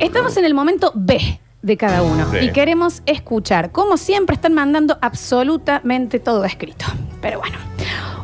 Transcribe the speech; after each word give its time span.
Estamos 0.00 0.36
en 0.36 0.44
el 0.44 0.54
momento 0.54 0.92
B 0.94 1.40
de 1.62 1.76
cada 1.76 2.02
uno 2.02 2.26
Sí. 2.30 2.38
y 2.46 2.52
queremos 2.52 3.02
escuchar. 3.06 3.70
Como 3.70 3.96
siempre, 3.96 4.34
están 4.34 4.54
mandando 4.54 4.98
absolutamente 5.00 6.18
todo 6.18 6.44
escrito. 6.44 6.86
Pero 7.20 7.38
bueno, 7.38 7.58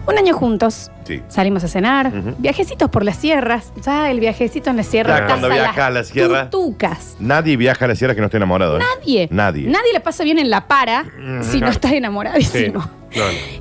un 0.06 0.16
año 0.18 0.34
juntos. 0.34 0.90
Sí. 1.04 1.22
Salimos 1.28 1.62
a 1.62 1.68
cenar, 1.68 2.10
viajecitos 2.38 2.90
por 2.90 3.04
las 3.04 3.16
sierras. 3.16 3.72
Ya 3.84 4.10
el 4.10 4.18
viajecito 4.20 4.70
en 4.70 4.76
la 4.78 4.82
sierra. 4.82 5.18
Ya, 5.20 5.26
cuando 5.26 5.48
viaja 5.48 5.86
a 5.86 5.90
la 5.90 6.02
sierra. 6.04 6.50
tutucas. 6.50 7.16
Nadie 7.20 7.56
viaja 7.56 7.84
a 7.84 7.88
la 7.88 7.94
sierra 7.94 8.14
que 8.14 8.20
no 8.20 8.26
esté 8.26 8.38
enamorado. 8.38 8.78
¿eh? 8.78 8.82
Nadie. 8.98 9.28
Nadie. 9.30 9.68
Nadie 9.68 9.92
le 9.92 10.00
pasa 10.00 10.24
bien 10.24 10.38
en 10.38 10.50
la 10.50 10.66
para 10.66 11.04
si 11.42 11.60
no 11.60 11.68
está 11.68 11.88
Sí, 11.90 11.96
enamoradísimo. 11.96 12.78
no. 12.80 13.05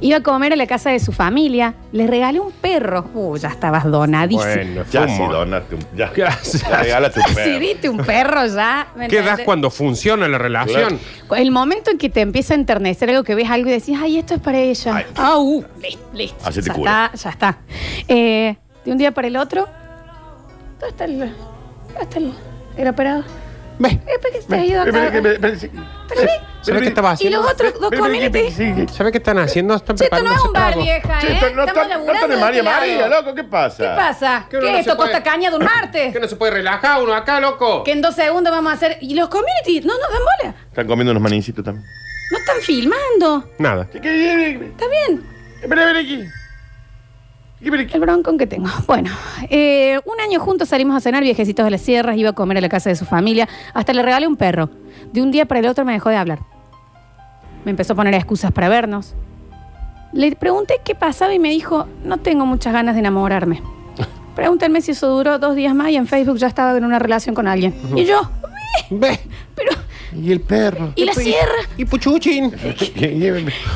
Iba 0.01 0.17
a 0.17 0.21
comer 0.23 0.53
a 0.53 0.55
la 0.55 0.67
casa 0.67 0.89
de 0.91 0.99
su 0.99 1.11
familia. 1.11 1.73
Le 1.91 2.07
regalé 2.07 2.39
un 2.39 2.51
perro. 2.51 3.09
Uh, 3.13 3.37
ya 3.37 3.49
estabas 3.49 3.85
donadísimo. 3.85 4.43
Bueno, 4.53 4.83
Ya 4.91 5.07
sí, 5.07 5.17
donaste 5.21 5.75
un. 5.75 5.81
Ya. 5.95 6.11
Ya 6.13 6.37
regálate 6.81 7.19
un 7.19 7.25
Sí, 7.29 7.35
perro. 7.35 7.59
diste 7.59 7.89
un 7.89 7.97
perro 7.97 8.45
ya. 8.47 8.87
¿me 8.95 9.07
¿Qué 9.07 9.15
das 9.17 9.23
entendés? 9.25 9.45
cuando 9.45 9.69
funciona 9.69 10.27
la 10.27 10.37
relación? 10.37 10.99
El 11.35 11.51
momento 11.51 11.91
en 11.91 11.97
que 11.97 12.09
te 12.09 12.21
empieza 12.21 12.53
a 12.53 12.57
enternecer 12.57 13.09
algo 13.09 13.23
que 13.23 13.35
ves 13.35 13.49
algo 13.49 13.69
y 13.69 13.73
decís, 13.73 13.97
ay, 14.01 14.17
esto 14.17 14.35
es 14.35 14.41
para 14.41 14.59
ella. 14.59 14.95
Ay. 14.97 15.05
Ah, 15.15 15.37
uh, 15.37 15.63
listo, 15.81 16.09
listo. 16.13 16.49
Ya 16.51 16.73
cura. 16.73 17.11
está, 17.13 17.23
ya 17.23 17.29
está. 17.29 17.57
Eh, 18.07 18.55
de 18.83 18.91
un 18.91 18.97
día 18.97 19.11
para 19.11 19.27
el 19.27 19.37
otro, 19.37 19.67
¿dónde 20.79 20.87
está 20.89 21.05
el, 21.05 21.33
está 21.99 22.19
el, 22.19 22.33
el 22.77 22.87
operador? 22.87 23.23
Ve, 23.77 23.89
Eh, 23.89 23.99
¿por 24.21 24.31
qué 24.31 24.41
¿Sabes 26.61 26.81
qué 26.81 26.87
estaba 26.87 27.09
Y 27.11 27.13
haciendo? 27.13 27.41
los 27.41 27.51
otros 27.51 27.73
dos 27.79 27.91
sí. 28.55 28.87
¿Sabes 28.93 29.11
qué 29.11 29.17
están 29.19 29.37
haciendo? 29.37 29.75
Están 29.75 29.95
Che, 29.97 30.05
esto 30.05 30.23
no 30.23 30.31
es 30.33 30.41
preparando 30.41 30.45
un 30.47 30.53
bar, 30.53 30.71
ese 30.71 30.81
vieja, 30.81 31.19
Che, 31.19 31.27
¿eh? 31.27 31.33
esto 31.33 31.45
no 31.45 31.61
Estamos 31.63 31.67
está- 31.67 31.83
no 31.83 31.89
laburando 31.89 32.13
está 32.13 32.27
de 32.27 32.35
de 32.35 32.41
María 32.41 32.59
este 32.59 32.71
María, 32.71 33.07
lado. 33.07 33.21
loco, 33.21 33.35
¿qué 33.35 33.43
pasa? 33.43 33.77
¿Qué 33.83 33.95
pasa? 33.95 34.47
Que 34.49 34.57
uno 34.57 34.65
¿Qué 34.65 34.71
no 34.71 34.77
esto 34.79 34.91
se 34.91 34.95
puede- 34.97 35.11
costa 35.11 35.23
caña 35.31 35.49
de 35.51 35.55
un 35.57 35.63
martes? 35.65 36.13
Que 36.13 36.19
no 36.19 36.27
se 36.27 36.35
puede 36.37 36.51
relajar 36.53 37.03
uno 37.03 37.13
acá, 37.13 37.39
loco. 37.39 37.83
Que 37.83 37.91
en 37.91 38.01
dos 38.01 38.15
segundos 38.15 38.51
vamos 38.51 38.71
a 38.71 38.75
hacer. 38.75 38.97
¿Y 39.01 39.13
los 39.13 39.29
community? 39.29 39.81
No 39.85 39.93
nos 39.99 40.09
dan 40.09 40.21
bola. 40.41 40.55
Están 40.69 40.87
comiendo 40.87 41.11
unos 41.11 41.21
manicitos 41.23 41.63
también. 41.63 41.85
No 42.31 42.37
están 42.39 42.57
filmando. 42.61 43.51
Nada. 43.59 43.87
¿Qué, 43.91 44.01
qué, 44.01 44.57
qué, 44.59 44.65
Está 44.65 44.85
bien. 44.87 45.23
Espera, 45.61 45.81
espera 45.83 45.99
aquí. 45.99 46.23
El 47.65 47.99
broncón 47.99 48.37
que 48.37 48.45
tengo. 48.45 48.67
Bueno, 48.85 49.09
eh, 49.49 49.99
un 50.05 50.19
año 50.21 50.39
juntos 50.39 50.69
salimos 50.69 50.95
a 50.95 50.99
cenar 50.99 51.23
viejecitos 51.23 51.65
de 51.65 51.71
las 51.71 51.81
sierras, 51.81 52.15
iba 52.15 52.29
a 52.29 52.33
comer 52.33 52.57
a 52.57 52.61
la 52.61 52.69
casa 52.69 52.89
de 52.89 52.95
su 52.95 53.05
familia, 53.05 53.49
hasta 53.73 53.91
le 53.93 54.03
regalé 54.03 54.27
un 54.27 54.35
perro. 54.35 54.69
De 55.11 55.21
un 55.21 55.31
día 55.31 55.45
para 55.45 55.61
el 55.61 55.67
otro 55.67 55.83
me 55.83 55.93
dejó 55.93 56.09
de 56.09 56.17
hablar. 56.17 56.39
Me 57.63 57.71
empezó 57.71 57.93
a 57.93 57.95
poner 57.95 58.13
excusas 58.13 58.51
para 58.51 58.69
vernos. 58.69 59.15
Le 60.13 60.35
pregunté 60.35 60.75
qué 60.85 60.93
pasaba 60.93 61.33
y 61.33 61.39
me 61.39 61.49
dijo, 61.49 61.87
no 62.03 62.17
tengo 62.17 62.45
muchas 62.45 62.71
ganas 62.71 62.93
de 62.93 62.99
enamorarme. 62.99 63.63
Pregúntenme 64.35 64.81
si 64.81 64.91
eso 64.91 65.09
duró 65.09 65.39
dos 65.39 65.55
días 65.55 65.73
más 65.73 65.89
y 65.89 65.95
en 65.95 66.05
Facebook 66.05 66.37
ya 66.37 66.47
estaba 66.47 66.77
en 66.77 66.85
una 66.85 66.99
relación 66.99 67.33
con 67.33 67.47
alguien. 67.47 67.73
Y 67.95 68.05
yo, 68.05 68.29
Ve. 68.91 69.19
pero, 69.55 69.71
Y 70.15 70.31
el 70.31 70.41
perro. 70.41 70.93
¿y 70.95 71.05
la 71.05 71.13
sierra? 71.13 71.53
Y 71.77 71.85
Puchuchin. 71.85 72.53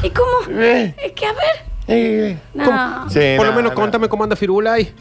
¿Y 0.03 0.09
cómo? 0.11 0.59
Es 0.59 1.11
que 1.13 1.25
a 1.25 1.33
ver. 1.33 1.68
Eh. 1.89 2.37
No. 2.53 3.09
Sí, 3.09 3.19
Por 3.37 3.45
lo 3.45 3.51
no, 3.51 3.57
menos 3.57 3.71
no. 3.71 3.75
contame 3.75 4.07
cómo 4.09 4.23
anda 4.23 4.35
Firulay. 4.35 4.93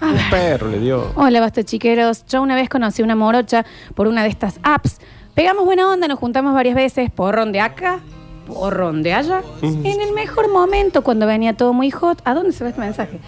Un 0.00 0.16
perro 0.30 0.68
le 0.70 0.78
dio. 0.78 1.10
Hola, 1.16 1.40
basta 1.40 1.64
chiqueros. 1.64 2.24
Yo 2.26 2.40
una 2.40 2.54
vez 2.54 2.68
conocí 2.68 3.02
una 3.02 3.16
morocha 3.16 3.64
por 3.94 4.06
una 4.06 4.22
de 4.22 4.28
estas 4.28 4.60
apps. 4.62 4.98
Pegamos 5.34 5.64
buena 5.64 5.88
onda, 5.88 6.06
nos 6.08 6.18
juntamos 6.18 6.54
varias 6.54 6.74
veces, 6.76 7.10
porrón 7.10 7.50
de 7.52 7.60
acá, 7.60 8.00
porrón 8.46 9.02
de 9.02 9.12
allá. 9.12 9.42
En 9.62 10.00
el 10.00 10.12
mejor 10.14 10.50
momento, 10.52 11.02
cuando 11.02 11.26
venía 11.26 11.52
todo 11.54 11.72
muy 11.72 11.90
hot, 11.90 12.20
¿a 12.24 12.34
dónde 12.34 12.52
se 12.52 12.62
ve 12.64 12.70
este 12.70 12.80
mensaje? 12.80 13.18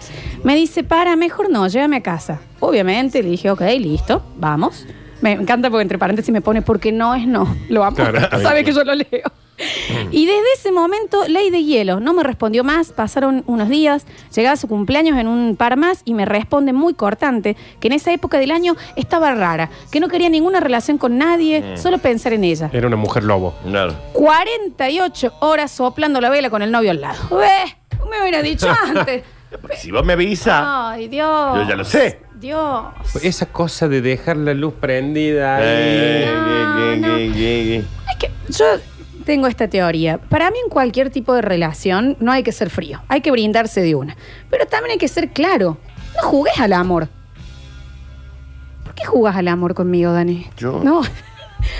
Me 0.43 0.55
dice, 0.55 0.83
para, 0.83 1.15
mejor 1.15 1.49
no, 1.49 1.67
llévame 1.67 1.97
a 1.97 2.01
casa. 2.03 2.39
Obviamente, 2.61 3.21
le 3.21 3.29
dije, 3.29 3.49
ok, 3.51 3.61
listo, 3.79 4.23
vamos. 4.37 4.85
Me 5.21 5.33
encanta 5.33 5.69
porque 5.69 5.83
entre 5.83 5.97
paréntesis 5.97 6.33
me 6.33 6.41
pone, 6.41 6.61
porque 6.61 6.91
no 6.91 7.13
es 7.15 7.27
no. 7.27 7.53
Lo 7.69 7.83
amo. 7.83 7.95
Claro, 7.97 8.17
está 8.17 8.29
bien. 8.37 8.47
Sabe 8.47 8.63
que 8.63 8.71
yo 8.71 8.83
lo 8.83 8.95
leo. 8.95 9.31
Y 10.11 10.25
desde 10.25 10.43
ese 10.57 10.71
momento, 10.71 11.25
ley 11.27 11.49
de 11.49 11.63
hielo. 11.63 11.99
No 11.99 12.13
me 12.13 12.23
respondió 12.23 12.63
más. 12.63 12.91
Pasaron 12.91 13.43
unos 13.47 13.69
días. 13.69 14.05
Llegaba 14.35 14.55
su 14.57 14.67
cumpleaños 14.67 15.17
en 15.17 15.27
un 15.27 15.55
par 15.55 15.77
más 15.77 16.01
y 16.05 16.13
me 16.13 16.25
responde 16.25 16.73
muy 16.73 16.93
cortante 16.93 17.55
que 17.79 17.87
en 17.87 17.93
esa 17.93 18.11
época 18.11 18.37
del 18.39 18.51
año 18.51 18.75
estaba 18.95 19.33
rara, 19.33 19.69
que 19.91 19.99
no 19.99 20.07
quería 20.09 20.29
ninguna 20.29 20.59
relación 20.59 20.97
con 20.97 21.17
nadie, 21.17 21.77
solo 21.77 21.97
pensar 21.99 22.33
en 22.33 22.43
ella. 22.43 22.69
Era 22.73 22.87
una 22.87 22.97
mujer 22.97 23.23
lobo. 23.23 23.53
Claro. 23.63 23.95
48 24.13 25.33
horas 25.41 25.71
soplando 25.71 26.19
la 26.21 26.29
vela 26.29 26.49
con 26.49 26.61
el 26.61 26.71
novio 26.71 26.91
al 26.91 27.01
lado. 27.01 27.37
Ve, 27.37 27.75
me 28.09 28.21
hubiera 28.21 28.41
dicho 28.41 28.67
antes. 28.83 29.23
Si 29.77 29.91
vos 29.91 30.05
me 30.05 30.13
avisas, 30.13 30.63
Ay, 30.65 31.07
Dios. 31.09 31.57
yo 31.57 31.67
ya 31.67 31.75
lo 31.75 31.83
sé. 31.83 32.19
Dios. 32.35 32.85
Esa 33.21 33.45
cosa 33.47 33.87
de 33.87 34.01
dejar 34.01 34.37
la 34.37 34.53
luz 34.53 34.73
prendida. 34.79 35.57
ahí. 35.57 35.63
Eh, 35.67 36.31
No, 36.33 36.79
eh, 36.79 36.97
no. 36.97 37.15
eh, 37.17 37.31
eh, 37.35 37.75
eh. 37.75 37.83
Hay 38.07 38.17
que, 38.17 38.31
yo 38.49 38.65
tengo 39.21 39.47
esta 39.47 39.67
teoría. 39.67 40.17
Para 40.17 40.51
mí, 40.51 40.57
en 40.63 40.69
cualquier 40.69 41.09
tipo 41.09 41.33
de 41.33 41.41
relación, 41.41 42.17
no 42.19 42.31
hay 42.31 42.43
que 42.43 42.51
ser 42.51 42.69
frío. 42.69 43.01
Hay 43.07 43.21
que 43.21 43.31
brindarse 43.31 43.81
de 43.81 43.95
una. 43.95 44.15
Pero 44.49 44.65
también 44.65 44.91
hay 44.93 44.97
que 44.97 45.07
ser 45.07 45.29
claro. 45.29 45.77
No 46.15 46.27
jugues 46.27 46.59
al 46.59 46.73
amor. 46.73 47.07
¿Por 48.83 48.93
qué 48.95 49.05
jugas 49.05 49.35
al 49.35 49.47
amor 49.47 49.73
conmigo, 49.73 50.11
Dani? 50.11 50.47
Yo- 50.57 50.81
No. 50.83 51.01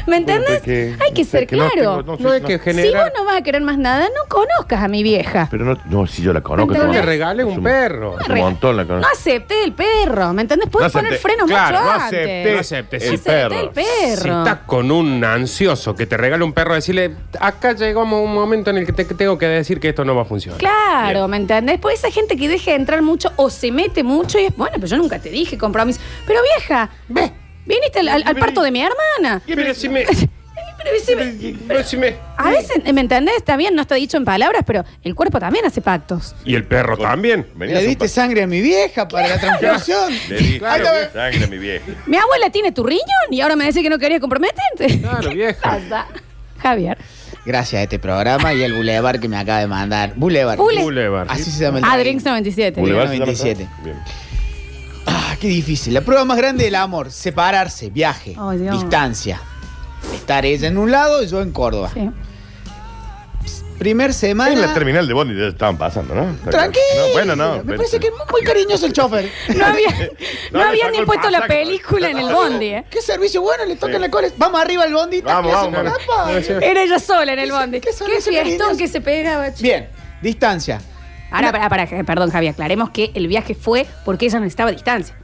¿Me 0.08 0.18
entendés? 0.18 0.60
Porque- 0.60 0.96
hay 1.00 1.14
que 1.14 1.24
ser 1.26 1.48
que 1.48 1.56
no 1.56 1.70
claro. 1.70 2.04
tengo- 2.04 2.18
No 2.18 2.32
que 2.48 2.60
Si 2.60 2.94
vos 2.94 3.12
no 3.18 3.26
vas 3.26 3.38
a 3.38 3.42
querer 3.42 3.62
más 3.62 3.78
nada, 3.78 4.06
no 4.08 4.28
conozcas 4.30 4.84
a 4.84 4.88
mi 4.88 5.04
vieja. 5.04 5.48
Pero 5.52 5.66
no, 5.66 5.78
no, 5.90 6.08
si 6.08 6.22
yo 6.22 6.34
la 6.34 6.42
conozco. 6.42 6.74
Entonces- 6.74 6.88
No 6.88 6.94
le 6.94 7.02
regale 7.06 7.44
es 7.44 7.48
un 7.50 7.64
perro. 7.64 8.20
Es 8.20 8.28
un 8.30 8.38
montón 8.38 8.78
la 8.78 8.84
No 8.84 8.90
conozco. 8.90 9.12
acepté 9.14 9.64
el 9.64 9.74
perro, 9.74 10.34
¿me 10.34 10.42
entendés? 10.44 10.70
Puedes 10.70 10.94
No 10.94 11.00
poner 11.00 11.14
acepté. 11.14 11.30
freno 11.30 11.46
Claro, 11.46 11.78
mucho 11.80 11.84
no 11.84 11.92
antes. 11.92 12.06
acepté 12.20 12.54
No 12.54 12.60
aceptes. 12.60 13.04
No 13.04 13.10
el 13.10 13.14
acepté 13.16 13.32
perro. 13.32 13.60
el 13.60 13.70
perro. 13.70 14.22
Si 14.22 14.30
está 14.30 14.62
con 14.66 14.92
un 14.92 15.24
ansioso 15.24 15.96
que 15.96 16.06
te 16.06 16.18
regala 16.18 16.44
un 16.46 16.54
perro, 16.54 16.76
decirle, 16.76 17.16
acá 17.40 17.74
llegamos 17.74 18.24
un 18.24 18.34
momento 18.34 18.70
en 18.70 18.78
el 18.78 18.86
que 18.86 18.94
te 18.94 19.06
que 19.08 19.16
tengo 19.16 19.38
que 19.38 19.48
decir 19.48 19.80
que 19.80 19.90
esto 19.90 20.06
no 20.06 20.16
va 20.16 20.22
a 20.22 20.26
funcionar. 20.26 20.60
Claro, 20.60 21.28
¿me 21.28 21.38
entendés? 21.38 21.80
Pues 21.80 22.00
esa 22.00 22.12
gente 22.12 22.38
que 22.38 22.48
deja 22.48 22.72
de 22.72 22.78
entrar 22.78 23.02
mucho 23.02 23.32
o 23.36 23.50
se 23.50 23.72
mete 23.72 24.04
mucho 24.04 24.40
y 24.40 24.46
es, 24.46 24.56
bueno, 24.56 24.76
pero 24.76 24.88
yo 24.88 24.98
nunca 24.98 25.20
te 25.20 25.30
dije 25.30 25.58
compromiso. 25.58 26.00
Pero 26.26 26.40
vieja, 26.44 26.90
ve, 27.10 27.32
viniste 27.72 28.00
al, 28.00 28.08
al- 28.10 28.24
al 28.26 28.36
parto 28.36 28.62
de 28.62 28.72
mi 28.72 28.82
hermana. 28.82 29.42
Pero 29.46 29.74
si 29.74 29.90
me... 29.90 30.06
Pero 30.84 31.00
si- 31.40 31.60
pero 31.68 31.84
si 31.84 31.96
me- 31.96 32.16
a 32.38 32.50
veces, 32.50 32.82
¿me 32.92 33.02
entendés? 33.02 33.36
Está 33.38 33.56
bien, 33.56 33.76
no 33.76 33.84
está 33.84 33.94
dicho 33.94 34.18
en 34.18 34.26
palabras, 34.26 34.64
pero 34.66 34.84
el 35.04 35.14
cuerpo 35.14 35.40
también 35.40 35.64
hace 35.64 35.80
pactos. 35.80 36.34
Y 36.44 36.56
el 36.56 36.64
perro 36.64 36.98
también. 36.98 37.46
Venía 37.54 37.76
Le 37.76 37.82
a 37.82 37.88
diste 37.88 38.08
sangre 38.08 38.42
a 38.42 38.48
mi 38.48 38.62
vieja 38.62 39.08
para 39.08 39.28
la 39.28 39.38
transfusión. 39.60 40.12
Le 40.28 40.38
di 40.40 40.58
Claro, 40.58 40.86
sangre 41.14 41.44
a 41.44 41.48
mi 41.48 41.60
vieja. 41.60 41.86
Mi 42.08 42.18
abuela 42.18 42.50
tiene 42.50 42.72
tu 42.72 42.84
riñón 42.84 43.04
y 43.30 43.42
ahora 43.42 43.56
me 43.56 43.66
dice 43.66 43.84
que 43.84 43.92
no 43.92 44.00
quería 44.00 44.20
comprometerte. 44.20 45.00
Claro, 45.02 45.30
¿Qué 45.30 45.36
vieja. 45.36 45.60
pasa? 45.62 46.08
Javier. 46.60 46.98
Gracias 47.46 47.80
a 47.80 47.84
este 47.84 48.00
programa 48.00 48.52
y 48.56 48.64
el 48.64 48.74
Boulevard 48.74 49.20
que 49.20 49.28
me 49.28 49.38
acaba 49.38 49.60
de 49.60 49.68
mandar. 49.68 50.14
Boulevard. 50.16 50.58
Bule- 50.58 50.82
Boulevard. 50.82 51.28
Así 51.30 51.52
se 51.52 51.64
llama 51.64 51.78
el 51.78 51.84
Ah, 51.86 51.90
país. 51.92 52.00
Drinks 52.06 52.24
97. 52.26 52.82
Boulevard 52.82 53.08
se 53.10 53.14
llama 53.14 53.26
97. 53.28 53.66
todo. 53.66 53.84
Bien. 53.86 53.98
Qué 55.42 55.48
difícil. 55.48 55.94
La 55.96 56.02
prueba 56.02 56.24
más 56.24 56.38
grande 56.38 56.66
del 56.66 56.76
amor. 56.76 57.12
Separarse, 57.12 57.90
viaje, 57.90 58.36
Ay, 58.40 58.60
Dios. 58.60 58.80
distancia. 58.80 59.42
Estar 60.14 60.46
ella 60.46 60.68
en 60.68 60.78
un 60.78 60.92
lado 60.92 61.24
y 61.24 61.28
yo 61.28 61.42
en 61.42 61.52
Córdoba. 61.52 61.90
Sí. 61.94 62.10
Primer 63.80 64.12
En 64.12 64.14
semana. 64.14 64.54
la 64.56 64.72
terminal 64.76 65.08
de 65.08 65.14
Bondi 65.16 65.36
ya 65.36 65.48
estaban 65.48 65.76
pasando, 65.80 66.14
¿no? 66.14 66.36
Tranquilo. 66.52 66.84
No, 67.08 67.12
bueno, 67.14 67.36
no. 67.36 67.56
Me 67.58 67.64
pero- 67.64 67.78
parece 67.78 68.00
que 68.00 68.08
es 68.08 68.14
muy 68.32 68.42
cariñoso 68.44 68.86
el 68.86 68.94
chofer. 68.94 69.32
No 69.58 69.66
había, 69.66 69.90
no 70.52 70.60
No, 70.60 70.60
le 70.60 70.64
habían 70.66 70.92
ni 70.92 71.02
puesto 71.04 71.32
la 71.32 71.48
película 71.48 72.12
en 72.12 72.20
el 72.20 72.32
bondi, 72.32 72.66
¿eh? 72.68 72.86
Qué 72.92 73.02
servicio 73.02 73.42
bueno, 73.42 73.66
le 73.66 73.76
tocan 73.78 74.00
la 74.00 74.12
cola. 74.12 74.28
Vamos 74.38 74.62
arriba 74.62 74.84
al 74.84 74.94
bondi. 74.94 75.22
Vamos, 75.22 75.52
vamos. 75.52 76.48
Era 76.62 76.84
ella 76.84 77.00
sola 77.00 77.34
en 77.34 77.40
el 77.40 77.46
¿Qué 77.50 77.52
bondi. 77.52 77.80
qué 77.82 77.90
Qué 77.90 78.22
fiestón 78.22 78.78
que 78.78 78.88
se 78.88 79.02
pegaba. 79.02 79.48
chico. 79.52 79.64
Bien, 79.64 79.90
distancia. 80.22 80.80
Ahora, 81.32 81.52
para, 81.52 81.70
para, 81.70 81.88
perdón, 82.04 82.30
Javi, 82.30 82.50
aclaremos 82.50 82.92
que 82.92 83.10
el 83.16 83.28
viaje 83.28 83.56
fue 83.56 83.88
porque 84.06 84.26
ella 84.28 84.40
necesitaba 84.40 84.70
distancia. 84.72 85.16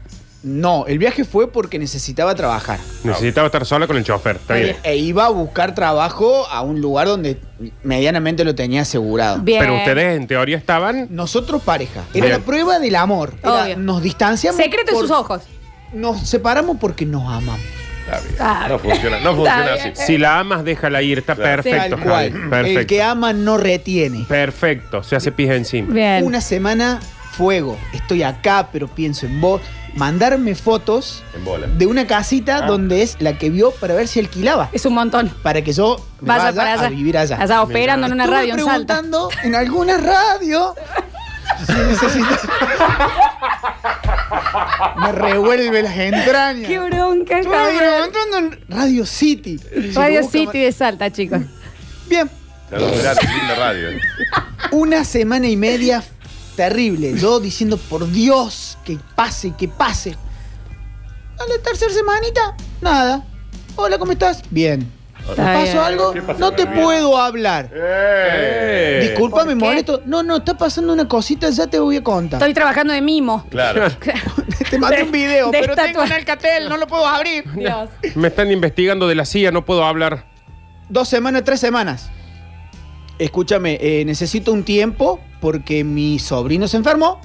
No, 0.44 0.86
el 0.88 1.00
viaje 1.00 1.26
fue 1.26 1.52
porque 1.52 1.80
necesitaba 1.80 2.34
trabajar. 2.36 2.80
Necesitaba 3.04 3.48
estar 3.48 3.66
sola 3.66 3.88
con 3.88 3.98
el 3.98 4.04
chofer. 4.04 4.36
Está 4.38 4.54
bien. 4.56 4.78
E 4.84 4.96
iba 4.96 5.26
a 5.26 5.30
buscar 5.30 5.74
trabajo 5.76 6.48
a 6.48 6.62
un 6.62 6.80
lugar 6.80 7.08
donde 7.08 7.38
medianamente 7.84 8.44
lo 8.46 8.54
tenía 8.56 8.82
asegurado. 8.84 9.40
Bien. 9.42 9.60
Pero 9.60 9.76
ustedes 9.78 10.16
en 10.18 10.28
teoría 10.28 10.56
estaban. 10.58 11.08
Nosotros 11.10 11.62
pareja. 11.64 12.04
Era 12.14 12.26
Bien. 12.28 12.40
la 12.40 12.46
prueba 12.46 12.80
del 12.80 12.96
amor. 12.96 13.34
Era- 13.42 13.64
Obvio. 13.64 13.78
nos 13.78 14.02
distanciamos. 14.04 14.62
Secreto 14.62 14.92
en 14.92 14.96
por- 14.96 15.08
sus 15.08 15.12
ojos. 15.18 15.42
Nos 15.94 16.22
separamos 16.30 16.78
porque 16.80 17.06
nos 17.06 17.24
amamos. 17.24 17.60
Está 18.06 18.20
bien. 18.22 18.36
Ah. 18.40 18.66
No 18.70 18.80
funciona, 18.80 19.20
no 19.20 19.32
Está 19.32 19.36
funciona 19.36 19.74
bien. 19.74 19.94
así. 19.94 20.06
Si 20.06 20.18
la 20.18 20.40
amas, 20.40 20.64
déjala 20.64 21.02
ir. 21.02 21.18
Está 21.18 21.36
Claro. 21.36 21.64
perfecto, 21.64 21.96
Tal 21.98 22.06
cual. 22.06 22.32
Javi. 22.32 22.50
Perfecto. 22.50 22.80
El 22.80 22.86
que 22.88 23.02
ama 23.04 23.34
no 23.34 23.58
retiene. 23.58 24.26
Perfecto. 24.30 25.04
Se 25.04 25.16
hace 25.16 25.32
pija 25.32 25.56
encima. 25.56 25.94
Bien. 25.94 26.24
Una 26.24 26.40
semana 26.42 27.00
fuego. 27.32 27.78
Estoy 27.94 28.24
acá, 28.24 28.70
pero 28.72 28.88
pienso 28.88 29.26
en 29.26 29.42
vos. 29.42 29.62
Mandarme 29.96 30.54
fotos 30.56 31.24
En 31.36 31.44
bola. 31.46 31.68
de 31.68 31.86
una 31.88 32.06
casita 32.08 32.58
Ah. 32.64 32.68
donde 32.68 33.02
es 33.02 33.18
la 33.20 33.38
que 33.38 33.50
vio 33.50 33.72
para 33.72 33.94
ver 33.96 34.08
si 34.08 34.20
alquilaba. 34.20 34.70
Es 34.74 34.86
un 34.86 34.94
montón. 34.94 35.30
Para 35.42 35.62
que 35.64 35.74
yo 35.74 35.98
me 36.22 36.28
Vaya 36.30 36.44
vaya, 36.46 36.56
para 36.56 36.74
allá. 36.74 36.86
a 36.86 36.90
vivir 36.90 37.18
allá. 37.18 37.38
Allá 37.42 37.62
operando 37.64 38.08
en 38.08 38.14
una 38.14 38.24
Estuve 38.26 38.38
radio 38.40 38.54
en 38.54 38.60
Salta. 38.66 38.94
preguntando 38.96 39.30
en 39.44 39.56
alguna 39.56 39.98
radio 39.98 40.76
si 41.66 41.72
necesita- 41.74 42.40
Me 44.98 45.12
revuelve 45.12 45.82
las 45.84 45.96
entrañas. 45.98 46.68
Qué 46.68 46.80
bronca, 46.80 47.40
Estoy 47.40 47.56
Javier. 47.56 48.04
entrando 48.06 48.38
en 48.38 48.60
Radio 48.70 49.06
City. 49.06 49.60
Radio 49.94 50.24
City 50.24 50.60
de 50.60 50.72
Salta, 50.72 51.12
chicos. 51.12 51.40
Bien, 52.08 52.30
radio. 52.72 53.90
¿eh? 53.90 54.00
una 54.72 55.04
semana 55.06 55.48
y 55.48 55.56
media 55.56 56.04
terrible. 56.58 57.14
Yo 57.18 57.40
diciendo, 57.40 57.78
por 57.78 58.12
Dios, 58.12 58.78
que 58.84 58.98
pase, 59.16 59.54
que 59.58 59.70
pase. 59.70 60.18
A 61.40 61.46
la 61.48 61.64
tercera 61.64 61.94
semanita, 61.94 62.58
nada. 62.82 63.24
Hola, 63.76 63.98
¿cómo 64.00 64.12
estás? 64.12 64.42
Bien. 64.50 64.92
¿Te 65.30 65.36
pasó 65.36 65.64
bien. 65.64 65.78
algo? 65.78 66.14
No 66.40 66.52
te 66.52 66.66
Bien. 66.66 66.82
puedo 66.82 67.18
hablar. 67.18 67.70
¡Eh! 67.74 69.00
Disculpa, 69.04 69.40
¿por 69.40 69.48
me 69.48 69.56
molesto. 69.56 70.02
No, 70.06 70.24
no, 70.24 70.38
está 70.38 70.58
pasando 70.58 70.94
una 70.94 71.08
cosita, 71.08 71.50
ya 71.50 71.68
te 71.68 71.80
voy 71.80 71.98
a 71.98 72.04
contar. 72.04 72.40
Estoy 72.42 72.54
trabajando 72.54 72.94
de 72.94 73.02
mimo. 73.02 73.46
Claro. 73.50 73.86
Te 74.70 74.80
mandé 74.80 75.04
un 75.04 75.12
video, 75.12 75.52
de 75.52 75.60
pero 75.60 75.74
estatua. 75.74 75.92
tengo 75.92 76.04
un 76.06 76.12
alcatel, 76.12 76.70
no 76.70 76.78
lo 76.78 76.88
puedo 76.88 77.06
abrir. 77.06 77.44
Dios. 77.54 77.90
Me 78.16 78.30
están 78.30 78.52
investigando 78.52 79.08
de 79.08 79.16
la 79.16 79.26
CIA, 79.26 79.52
no 79.52 79.64
puedo 79.64 79.86
hablar. 79.86 80.26
Dos 80.90 81.08
semanas, 81.08 81.44
tres 81.46 81.60
semanas. 81.60 82.10
Escúchame, 83.20 83.78
eh, 83.82 84.04
necesito 84.06 84.52
un 84.54 84.64
tiempo 84.64 85.20
porque 85.40 85.84
mi 85.84 86.20
sobrino 86.20 86.68
se 86.68 86.78
enfermó 86.78 87.20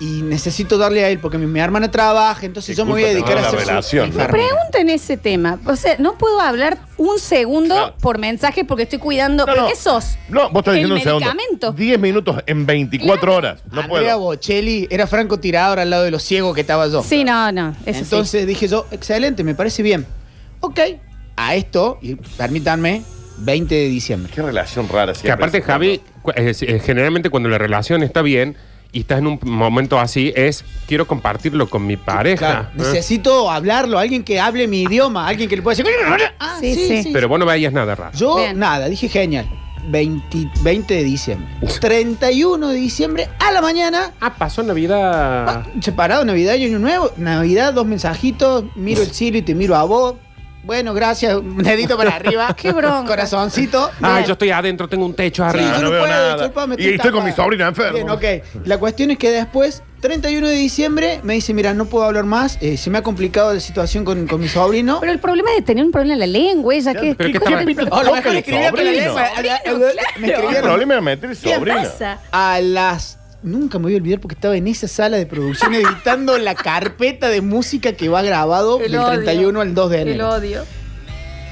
y 0.00 0.22
necesito 0.22 0.76
darle 0.76 1.04
a 1.04 1.08
él 1.08 1.20
porque 1.20 1.38
mi, 1.38 1.46
mi 1.46 1.60
hermana 1.60 1.88
trabaja, 1.88 2.44
entonces 2.44 2.76
yo 2.76 2.84
me 2.84 2.90
voy 2.92 3.04
a 3.04 3.08
dedicar 3.08 3.38
a 3.38 3.42
hacer 3.46 3.60
la 3.60 3.60
su 3.60 3.68
relación, 3.68 4.08
¿no? 4.10 4.14
enfermera. 4.22 4.48
Pregunta 4.48 4.80
en 4.80 4.90
ese 4.90 5.16
tema. 5.16 5.58
O 5.66 5.76
sea, 5.76 5.96
no 6.00 6.18
puedo 6.18 6.40
hablar 6.40 6.78
un 6.96 7.18
segundo 7.20 7.74
No. 7.76 7.96
por 7.98 8.18
mensaje 8.18 8.64
porque 8.64 8.82
estoy 8.82 8.98
cuidando. 8.98 9.46
No, 9.46 9.52
¿Pero 9.52 9.62
no. 9.62 9.68
qué 9.68 9.76
sos? 9.76 10.16
No, 10.28 10.50
vos 10.50 10.58
estás 10.62 10.74
diciendo 10.74 10.96
un 10.96 11.00
segundo. 11.00 11.26
medicamento. 11.26 11.72
10 11.72 12.00
minutos 12.00 12.42
en 12.44 12.66
24 12.66 13.34
horas. 13.34 13.60
No 13.70 13.82
Andrea 13.82 14.16
puedo. 14.16 14.18
Bocelli 14.18 14.88
era 14.90 15.06
francotirador 15.06 15.78
al 15.78 15.88
lado 15.90 16.02
de 16.02 16.10
los 16.10 16.24
ciegos 16.24 16.54
que 16.56 16.62
estaba 16.62 16.88
yo. 16.88 17.00
Sí, 17.02 17.22
no, 17.22 17.52
no. 17.52 17.74
Eso 17.86 18.00
Entonces 18.00 18.46
dije 18.48 18.66
yo, 18.66 18.86
excelente, 18.90 19.44
me 19.44 19.54
parece 19.54 19.82
bien. 19.84 20.04
Ok, 20.58 20.80
a 21.36 21.54
esto, 21.54 21.98
y 22.02 22.16
permítanme, 22.16 23.02
20 23.38 23.74
de 23.74 23.88
diciembre. 23.88 24.32
Qué 24.34 24.42
relación 24.42 24.88
rara. 24.88 25.12
Que 25.12 25.30
aparte, 25.30 25.62
Javi, 25.62 26.00
es- 26.36 26.62
es- 26.62 26.82
generalmente 26.84 27.30
cuando 27.30 27.48
la 27.48 27.58
relación 27.58 28.02
está 28.02 28.22
bien 28.22 28.56
y 28.92 29.00
estás 29.00 29.18
en 29.18 29.26
un 29.26 29.40
momento 29.42 29.98
así, 29.98 30.32
es 30.36 30.64
quiero 30.86 31.06
compartirlo 31.06 31.68
con 31.68 31.86
mi 31.86 31.96
pareja. 31.96 32.36
Claro, 32.46 32.68
¿eh? 32.68 32.92
necesito 32.92 33.50
hablarlo, 33.50 33.98
alguien 33.98 34.22
que 34.22 34.38
hable 34.40 34.68
mi 34.68 34.82
idioma, 34.82 35.26
alguien 35.26 35.48
que 35.48 35.56
le 35.56 35.62
pueda 35.62 35.76
decir. 35.76 35.92
Ah, 36.38 36.56
Sí, 36.60 37.02
sí. 37.02 37.10
Pero 37.12 37.28
vos 37.28 37.38
no 37.38 37.46
veías 37.46 37.72
nada 37.72 37.94
raro. 37.94 38.16
Yo, 38.16 38.36
Bien. 38.36 38.58
nada, 38.58 38.86
dije 38.88 39.08
genial. 39.08 39.48
20, 39.86 40.48
20 40.62 40.94
de 40.94 41.04
diciembre. 41.04 41.46
31 41.80 42.68
de 42.68 42.76
diciembre 42.76 43.28
a 43.38 43.50
la 43.52 43.60
mañana. 43.60 44.12
Ah, 44.20 44.32
pasó 44.34 44.62
Navidad. 44.62 45.46
ah, 45.48 45.66
separado, 45.82 46.24
Navidad 46.24 46.54
y 46.54 46.64
Año 46.64 46.78
Nuevo. 46.78 47.10
Navidad, 47.18 47.74
dos 47.74 47.84
mensajitos. 47.86 48.64
Miro 48.76 49.02
el 49.02 49.10
cielo 49.10 49.36
y 49.38 49.42
te 49.42 49.54
miro 49.54 49.74
a 49.76 49.84
vos. 49.84 50.14
Bueno, 50.64 50.94
gracias. 50.94 51.34
Un 51.36 51.58
dedito 51.58 51.96
para 51.96 52.16
arriba. 52.16 52.54
Qué 52.56 52.72
bronca. 52.72 53.04
Corazoncito. 53.06 53.90
Ah, 54.00 54.14
Bien. 54.14 54.24
yo 54.26 54.32
estoy 54.32 54.50
adentro, 54.50 54.88
tengo 54.88 55.04
un 55.04 55.14
techo 55.14 55.42
Sí, 55.44 55.48
arriba. 55.50 55.72
yo 55.72 55.78
no 55.78 55.82
no, 55.82 55.90
veo 55.90 56.00
puedo, 56.00 56.12
nada. 56.12 56.34
disculpame, 56.36 56.76
Y 56.78 56.94
estoy 56.94 57.10
con 57.12 57.24
mi 57.24 57.30
tapada. 57.30 57.44
sobrina 57.44 57.68
enferma. 57.68 57.92
Bien, 57.92 58.10
ok. 58.10 58.24
La 58.66 58.78
cuestión 58.78 59.10
es 59.10 59.18
que 59.18 59.30
después, 59.30 59.82
31 60.00 60.48
de 60.48 60.54
diciembre, 60.54 61.20
me 61.22 61.34
dice, 61.34 61.52
mira, 61.52 61.74
no 61.74 61.84
puedo 61.84 62.04
hablar 62.06 62.24
más. 62.24 62.56
eh, 62.62 62.76
se 62.78 62.88
me 62.88 62.98
ha 62.98 63.02
complicado 63.02 63.52
la 63.52 63.60
situación 63.60 64.04
con, 64.04 64.26
con 64.26 64.40
mi 64.40 64.48
sobrino. 64.48 64.98
Pero 65.00 65.12
el 65.12 65.18
problema 65.18 65.50
es 65.50 65.56
de 65.56 65.62
tener 65.62 65.84
un 65.84 65.92
problema 65.92 66.14
en 66.14 66.20
la 66.20 66.26
lengua, 66.26 66.74
ella 66.74 66.94
que. 66.94 67.14
pero 67.14 67.26
¿qué 67.28 67.32
¿qué 67.34 67.38
coño 67.40 67.58
estaba-? 67.58 67.98
Oh, 67.98 68.02
lo 68.02 68.14
mejor 68.14 68.30
el 68.32 68.38
escribía 68.38 68.70
con 68.70 68.78
la 68.80 68.84
sobrino. 68.86 69.04
lengua. 69.04 69.28
Me 70.18 70.26
¿Qué 70.26 70.32
escribieron 70.32 70.62
problema 70.70 70.94
es 70.96 71.02
meter 71.02 71.30
el 71.30 71.36
¿Qué 71.38 71.54
sobrino? 71.54 71.76
pasa? 71.76 72.18
a 72.32 72.60
las. 72.60 73.18
Nunca 73.44 73.78
me 73.78 73.84
voy 73.84 73.94
a 73.94 73.96
olvidar 73.98 74.20
porque 74.20 74.34
estaba 74.34 74.56
en 74.56 74.66
esa 74.66 74.88
sala 74.88 75.16
de 75.18 75.26
producción 75.26 75.74
editando 75.74 76.36
la 76.38 76.54
carpeta 76.54 77.28
de 77.28 77.40
música 77.42 77.92
que 77.92 78.08
va 78.08 78.22
grabado 78.22 78.80
El 78.80 78.92
del 78.92 79.00
odio. 79.00 79.12
31 79.22 79.60
al 79.60 79.74
2 79.74 79.90
de 79.90 80.02
El 80.02 80.08
enero. 80.08 80.30
odio. 80.30 80.64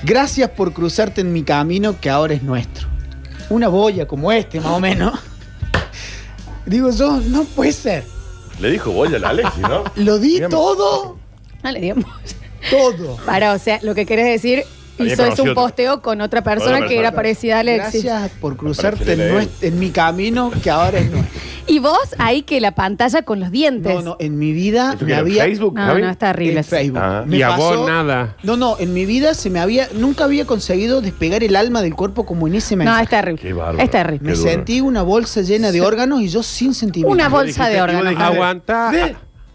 Gracias 0.04 0.50
por 0.50 0.72
cruzarte 0.72 1.20
en 1.20 1.32
mi 1.32 1.42
camino 1.42 2.00
que 2.00 2.08
ahora 2.10 2.34
es 2.34 2.42
nuestro. 2.42 2.88
Una 3.50 3.68
boya 3.68 4.06
como 4.08 4.32
este, 4.32 4.58
más 4.58 4.72
o 4.72 4.80
menos. 4.80 5.18
Digo 6.66 6.90
yo, 6.90 7.18
no 7.20 7.44
puede 7.44 7.72
ser. 7.72 8.04
Le 8.58 8.70
dijo 8.70 8.90
voy 8.92 9.14
a 9.14 9.18
la 9.18 9.28
Alexi, 9.30 9.60
¿no? 9.60 9.84
Lo 9.96 10.18
di 10.18 10.34
Dígame. 10.34 10.50
todo, 10.50 11.18
No 11.62 11.72
le 11.72 11.80
digamos. 11.80 12.06
todo. 12.70 13.16
Para, 13.26 13.52
o 13.52 13.58
sea, 13.58 13.80
lo 13.82 13.94
que 13.94 14.06
querés 14.06 14.26
decir, 14.26 14.64
hizo 14.98 15.24
eso 15.24 15.42
un 15.42 15.54
posteo 15.54 16.02
con 16.02 16.20
otra 16.20 16.42
persona 16.42 16.76
otra 16.76 16.88
que 16.88 16.98
era 16.98 17.12
parecida 17.12 17.56
a 17.56 17.60
Alexis. 17.60 18.04
Gracias 18.04 18.30
por 18.40 18.56
cruzarte 18.56 19.48
en, 19.60 19.78
mi 19.78 19.90
camino 19.90 20.50
que 20.62 20.70
ahora 20.70 20.98
es 20.98 21.10
nuestro. 21.10 21.40
Y 21.66 21.78
vos 21.78 22.14
ahí 22.18 22.42
que 22.42 22.60
la 22.60 22.74
pantalla 22.74 23.22
con 23.22 23.38
los 23.40 23.50
dientes. 23.50 23.94
No, 23.94 24.02
no, 24.02 24.16
en 24.18 24.38
mi 24.38 24.52
vida 24.52 24.94
¿Esto 24.94 25.04
me 25.06 25.14
había. 25.14 25.44
Facebook, 25.44 25.74
No, 25.74 25.86
Javi? 25.86 26.02
no, 26.02 26.10
está 26.10 26.32
terrible. 26.32 26.58
En. 26.58 26.64
Facebook. 26.64 27.00
Ah. 27.00 27.24
Me 27.26 27.36
Y 27.36 27.42
a 27.42 27.56
vos 27.56 27.86
nada. 27.88 28.36
No, 28.42 28.56
no, 28.56 28.76
en 28.78 28.92
mi 28.92 29.06
vida 29.06 29.34
se 29.34 29.48
me 29.48 29.60
había, 29.60 29.88
nunca 29.94 30.24
había 30.24 30.44
conseguido 30.44 31.00
despegar 31.00 31.44
el 31.44 31.54
alma 31.54 31.80
del 31.82 31.94
cuerpo 31.94 32.26
como 32.26 32.48
en 32.48 32.56
ese 32.56 32.74
No, 32.74 32.78
mensaje. 32.84 33.02
es 33.04 33.08
terrible. 33.10 33.42
Qué 33.42 33.52
bárbaro. 33.52 33.78
Es 33.78 33.90
terrible. 33.90 34.30
Me 34.30 34.36
sentí 34.36 34.80
una 34.80 35.02
bolsa 35.02 35.42
llena 35.42 35.70
de 35.70 35.80
órganos 35.80 36.20
y 36.20 36.28
yo 36.28 36.42
sin 36.42 36.74
sentimiento. 36.74 37.12
Una 37.12 37.28
bolsa 37.28 37.68
de 37.68 37.80
órganos. 37.80 38.14
Aguanta. 38.18 38.90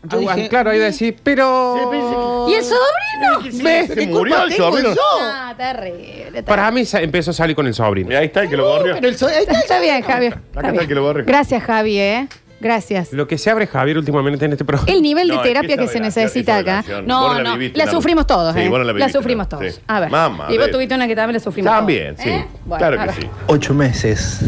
Yo 0.04 0.20
Aguanta, 0.20 0.36
dije, 0.36 0.50
claro, 0.50 0.70
ahí 0.70 0.80
decís, 0.80 1.14
pero. 1.24 2.48
¿Y 2.50 2.54
el 2.54 2.64
sobrino? 2.64 3.64
Ve, 3.64 3.86
¿Qué 3.88 3.94
se 3.96 4.10
culpa 4.10 4.18
murió 4.20 4.44
el 4.44 4.50
tengo 4.56 4.70
sobrino. 4.72 4.94
yo? 4.96 5.02
Ah, 5.22 5.54
terrible. 5.58 6.14
terrible. 6.14 6.44
Para 6.44 6.72
mí 6.72 6.86
sa- 6.86 7.02
empezó 7.02 7.32
a 7.32 7.34
salir 7.34 7.56
con 7.56 7.66
el 7.68 7.74
sobrino. 7.74 8.12
Y 8.12 8.16
ahí 8.16 8.26
está 8.28 8.44
el 8.44 8.50
que 8.50 8.56
lo 8.58 8.66
borrió. 8.68 8.94
Pero 8.96 9.08
el 9.08 9.18
so- 9.18 9.28
ahí 9.28 9.40
está. 9.42 9.60
Está 9.60 9.80
bien, 9.80 10.02
Javier. 10.04 10.34
Acá 10.56 10.70
Está 10.70 10.82
el 10.82 10.88
que 10.88 10.96
lo 10.96 11.02
borre. 11.02 11.24
Gracias, 11.24 11.64
Javi, 11.64 11.98
¿eh? 12.00 12.28
Gracias. 12.60 13.12
Lo 13.14 13.28
que 13.28 13.38
se 13.38 13.50
abre 13.52 13.68
Javier 13.68 13.98
últimamente 13.98 14.46
en 14.46 14.52
este 14.54 14.66
programa. 14.66 14.92
El 14.92 15.02
nivel 15.02 15.28
de 15.28 15.34
No, 15.36 15.42
es 15.42 15.44
que 15.44 15.50
terapia 15.50 15.76
esa 15.76 15.82
que 15.84 15.88
se 15.90 15.94
relación- 16.00 16.24
necesita 16.26 16.52
esa 16.54 16.60
acá. 16.62 16.82
relación, 16.88 17.08
No, 17.08 17.34
la 17.36 17.44
no. 17.44 17.54
viviste, 17.58 17.78
La 17.78 17.92
sufrimos 17.92 18.26
todos, 18.28 18.54
Sí, 18.56 18.62
¿eh? 18.62 18.70
vos 18.70 18.78
no 18.80 18.84
la 18.84 18.86
La 18.86 18.94
viviste, 18.94 19.14
sufrimos 19.18 19.46
no. 19.52 19.58
todos. 19.60 19.74
Sí. 19.74 19.82
A 19.88 20.00
ver. 20.00 20.10
Mamá, 20.10 20.46
y 20.50 20.58
vos 20.58 20.66
de- 20.68 20.72
tuviste 20.72 20.96
una 20.96 21.08
que 21.08 21.16
también 21.16 21.34
la 21.36 21.40
sufrimos 21.40 21.72
También, 21.72 22.16
todos. 22.16 22.24
sí. 22.24 22.30
¿Eh? 22.30 22.46
Bueno, 22.66 22.88
claro 22.88 23.14
que 23.14 23.22
sí. 23.22 23.30
ocho 23.48 23.74
meses 23.76 24.40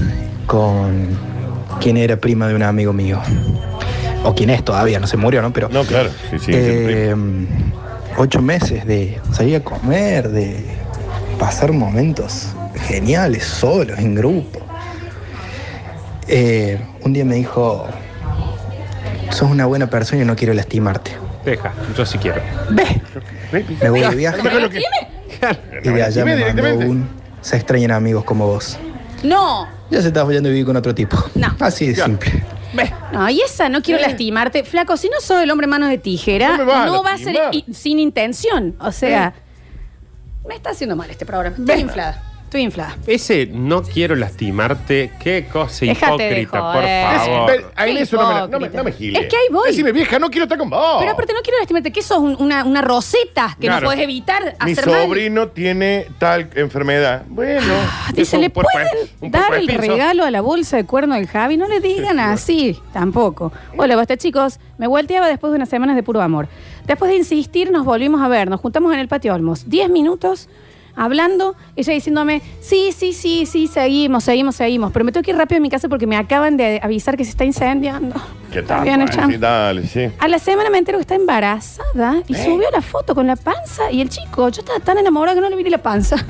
con 0.47 1.07
quien 1.81 1.97
era 1.97 2.15
prima 2.17 2.47
de 2.47 2.55
un 2.55 2.63
amigo 2.63 2.93
mío. 2.93 3.19
O 4.23 4.35
quien 4.35 4.49
es 4.49 4.63
todavía, 4.63 4.99
no 4.99 5.07
se 5.07 5.17
murió, 5.17 5.41
¿no? 5.41 5.51
Pero 5.53 5.69
No, 5.69 5.83
claro. 5.83 6.09
Sí, 6.29 6.39
sí. 6.39 6.51
eh, 6.53 7.15
ocho 8.17 8.41
meses 8.41 8.85
de 8.85 9.19
salir 9.31 9.55
a 9.57 9.59
comer, 9.61 10.29
de 10.29 10.65
pasar 11.39 11.71
momentos 11.71 12.47
geniales, 12.87 13.43
solos, 13.45 13.97
en 13.99 14.15
grupo. 14.15 14.59
Eh, 16.27 16.79
un 17.03 17.13
día 17.13 17.25
me 17.25 17.35
dijo, 17.35 17.87
sos 19.31 19.49
una 19.49 19.65
buena 19.65 19.89
persona 19.89 20.21
y 20.21 20.25
no 20.25 20.35
quiero 20.35 20.53
lastimarte. 20.53 21.11
Deja, 21.45 21.71
yo 21.97 22.05
sí 22.05 22.17
quiero. 22.17 22.41
Ve, 22.71 23.01
me 23.81 23.89
voy 23.89 24.01
de 24.01 24.15
viaje 24.15 24.41
y 25.83 25.89
de 25.89 26.03
allá 26.03 26.25
me 26.25 26.35
mandó 26.53 26.85
un, 26.85 27.09
se 27.41 27.55
extrañan 27.55 27.91
amigos 27.91 28.25
como 28.25 28.45
vos. 28.47 28.77
No. 29.23 29.67
Ya 29.89 30.01
se 30.01 30.09
está 30.09 30.27
yendo 30.29 30.49
a 30.49 30.51
vivir 30.51 30.65
con 30.65 30.75
otro 30.75 30.93
tipo. 30.93 31.17
No. 31.35 31.47
Así 31.59 31.87
de 31.93 31.95
simple. 32.03 32.43
No, 33.11 33.29
y 33.29 33.41
esa 33.41 33.69
no 33.69 33.81
quiero 33.81 33.99
lastimarte. 34.01 34.63
Flaco, 34.63 34.95
si 34.97 35.09
no 35.09 35.19
soy 35.21 35.43
el 35.43 35.51
hombre 35.51 35.67
manos 35.67 35.89
de 35.89 35.97
tijera, 35.97 36.51
No 36.51 36.57
me 36.59 36.63
vas 36.65 36.77
a 36.77 36.85
no 36.85 37.03
va 37.03 37.13
a 37.13 37.17
ser 37.17 37.33
lastimar. 37.35 37.69
i- 37.69 37.73
sin 37.73 37.99
intención. 37.99 38.75
O 38.79 38.91
sea, 38.91 39.33
me 40.47 40.55
está 40.55 40.69
haciendo 40.71 40.95
mal 40.95 41.09
este 41.09 41.25
programa. 41.25 41.55
Estoy 41.57 41.79
inflada. 41.79 42.23
Estoy 42.49 42.61
inflada. 42.61 42.97
Ese 43.05 43.45
no 43.45 43.83
quiero 43.83 44.15
lastimarte, 44.15 45.11
qué 45.19 45.47
cosa 45.53 45.85
de 45.85 45.91
hipócrita, 45.91 46.49
por 46.73 46.81
favor. 46.83 46.83
Qué 47.85 48.01
eso 48.01 48.15
no 48.17 48.27
me, 48.47 48.47
no 48.51 48.59
me, 48.59 48.69
no 48.69 48.83
me 48.85 48.91
giles. 48.91 49.21
Es 49.21 49.27
que 49.29 49.35
ahí 49.35 49.43
voy. 49.51 49.67
Decime, 49.69 49.91
vieja, 49.91 50.17
no 50.17 50.31
quiero 50.31 50.45
estar 50.45 50.57
con 50.57 50.67
vos. 50.67 50.95
Pero 50.99 51.11
aparte 51.11 51.31
no 51.33 51.41
quiero 51.43 51.59
lastimarte, 51.59 51.91
que 51.91 52.01
sos 52.01 52.17
un- 52.17 52.35
una, 52.39 52.63
una 52.63 52.81
roseta 52.81 53.55
que 53.59 53.67
Claro. 53.67 53.81
no 53.81 53.85
puedes 53.89 54.01
evitar 54.01 54.55
Mi 54.65 54.71
hacer 54.71 54.87
mal. 54.87 55.03
sobrino 55.03 55.49
tiene 55.49 56.07
tal 56.17 56.49
enfermedad. 56.55 57.23
Bueno. 57.27 57.71
Ah, 57.71 58.09
Dice, 58.15 58.37
un 58.37 58.41
¿le 58.41 58.49
puerco- 58.49 58.71
pueden 58.73 59.31
dar 59.31 59.53
el 59.53 59.69
espinzo? 59.69 59.81
regalo 59.93 60.25
a 60.25 60.31
la 60.31 60.41
bolsa 60.41 60.77
de 60.77 60.85
cuerno 60.85 61.13
del 61.13 61.27
Javi? 61.27 61.55
No 61.55 61.67
le 61.67 61.79
digan 61.81 62.19
así, 62.19 62.79
tampoco. 62.91 63.53
Hola, 63.77 63.95
basta 63.95 64.17
chicos. 64.17 64.59
Me 64.79 64.87
volteaba 64.87 65.27
después 65.27 65.51
de 65.51 65.57
unas 65.57 65.69
semanas 65.69 65.95
de 65.95 66.01
puro 66.01 66.19
amor. 66.19 66.47
Después 66.87 67.11
de 67.11 67.17
insistir, 67.17 67.69
nos 67.71 67.85
volvimos 67.85 68.21
a 68.23 68.27
ver. 68.27 68.49
Nos 68.49 68.59
juntamos 68.59 68.91
en 68.91 68.99
el 68.99 69.07
patio 69.07 69.35
Olmos. 69.35 69.69
Diez 69.69 69.87
minutos 69.91 70.49
hablando, 71.03 71.55
ella 71.75 71.93
diciéndome, 71.93 72.41
sí, 72.61 72.91
sí, 72.95 73.13
sí, 73.13 73.45
sí, 73.45 73.67
seguimos, 73.67 74.23
seguimos, 74.25 74.55
seguimos. 74.55 74.91
Pero 74.91 75.05
me 75.05 75.11
tengo 75.11 75.23
que 75.23 75.31
ir 75.31 75.37
rápido 75.37 75.57
a 75.57 75.61
mi 75.61 75.69
casa 75.69 75.87
porque 75.89 76.05
me 76.07 76.17
acaban 76.17 76.57
de 76.57 76.79
avisar 76.83 77.15
que 77.17 77.23
se 77.23 77.31
está 77.31 77.45
incendiando. 77.45 78.15
¿Qué 78.51 78.63
tal? 78.63 78.83
bien, 78.83 79.05
sí, 79.07 79.37
dale, 79.37 79.87
sí. 79.87 80.09
A 80.19 80.27
la 80.27 80.39
semana 80.39 80.69
me 80.69 80.77
entero 80.79 80.97
que 80.97 81.01
está 81.03 81.15
embarazada 81.15 82.21
y 82.27 82.33
subió 82.35 82.69
la 82.71 82.81
foto 82.81 83.13
con 83.15 83.27
la 83.27 83.35
panza 83.35 83.91
y 83.91 84.01
el 84.01 84.09
chico, 84.09 84.49
yo 84.49 84.61
estaba 84.61 84.79
tan 84.79 84.97
enamorada 84.97 85.35
que 85.35 85.41
no 85.41 85.49
le 85.49 85.55
vi 85.55 85.69
la 85.69 85.77
panza. 85.77 86.15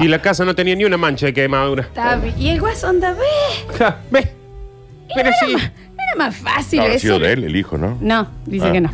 Y 0.00 0.08
la 0.08 0.20
casa 0.22 0.44
no 0.46 0.54
tenía 0.54 0.74
ni 0.74 0.84
una 0.84 0.96
mancha 0.96 1.26
de 1.26 1.34
quemadura. 1.34 1.82
Está 1.82 2.16
bien. 2.16 2.34
y 2.38 2.48
el 2.48 2.60
guasón 2.60 3.00
da 3.00 3.12
ve. 3.12 3.76
Ja, 3.78 3.98
Ve. 4.10 4.32
Pero 5.14 5.28
era, 5.28 5.36
sí. 5.44 5.52
más, 5.52 5.62
era 5.64 6.14
más 6.16 6.36
fácil 6.36 6.80
Habrá 6.80 6.94
eso. 6.94 7.02
sido 7.02 7.18
de 7.18 7.32
él, 7.32 7.44
el 7.44 7.56
hijo, 7.56 7.76
¿no? 7.76 7.98
No, 8.00 8.28
dice 8.46 8.66
Ah. 8.68 8.72
que 8.72 8.80
no. 8.80 8.90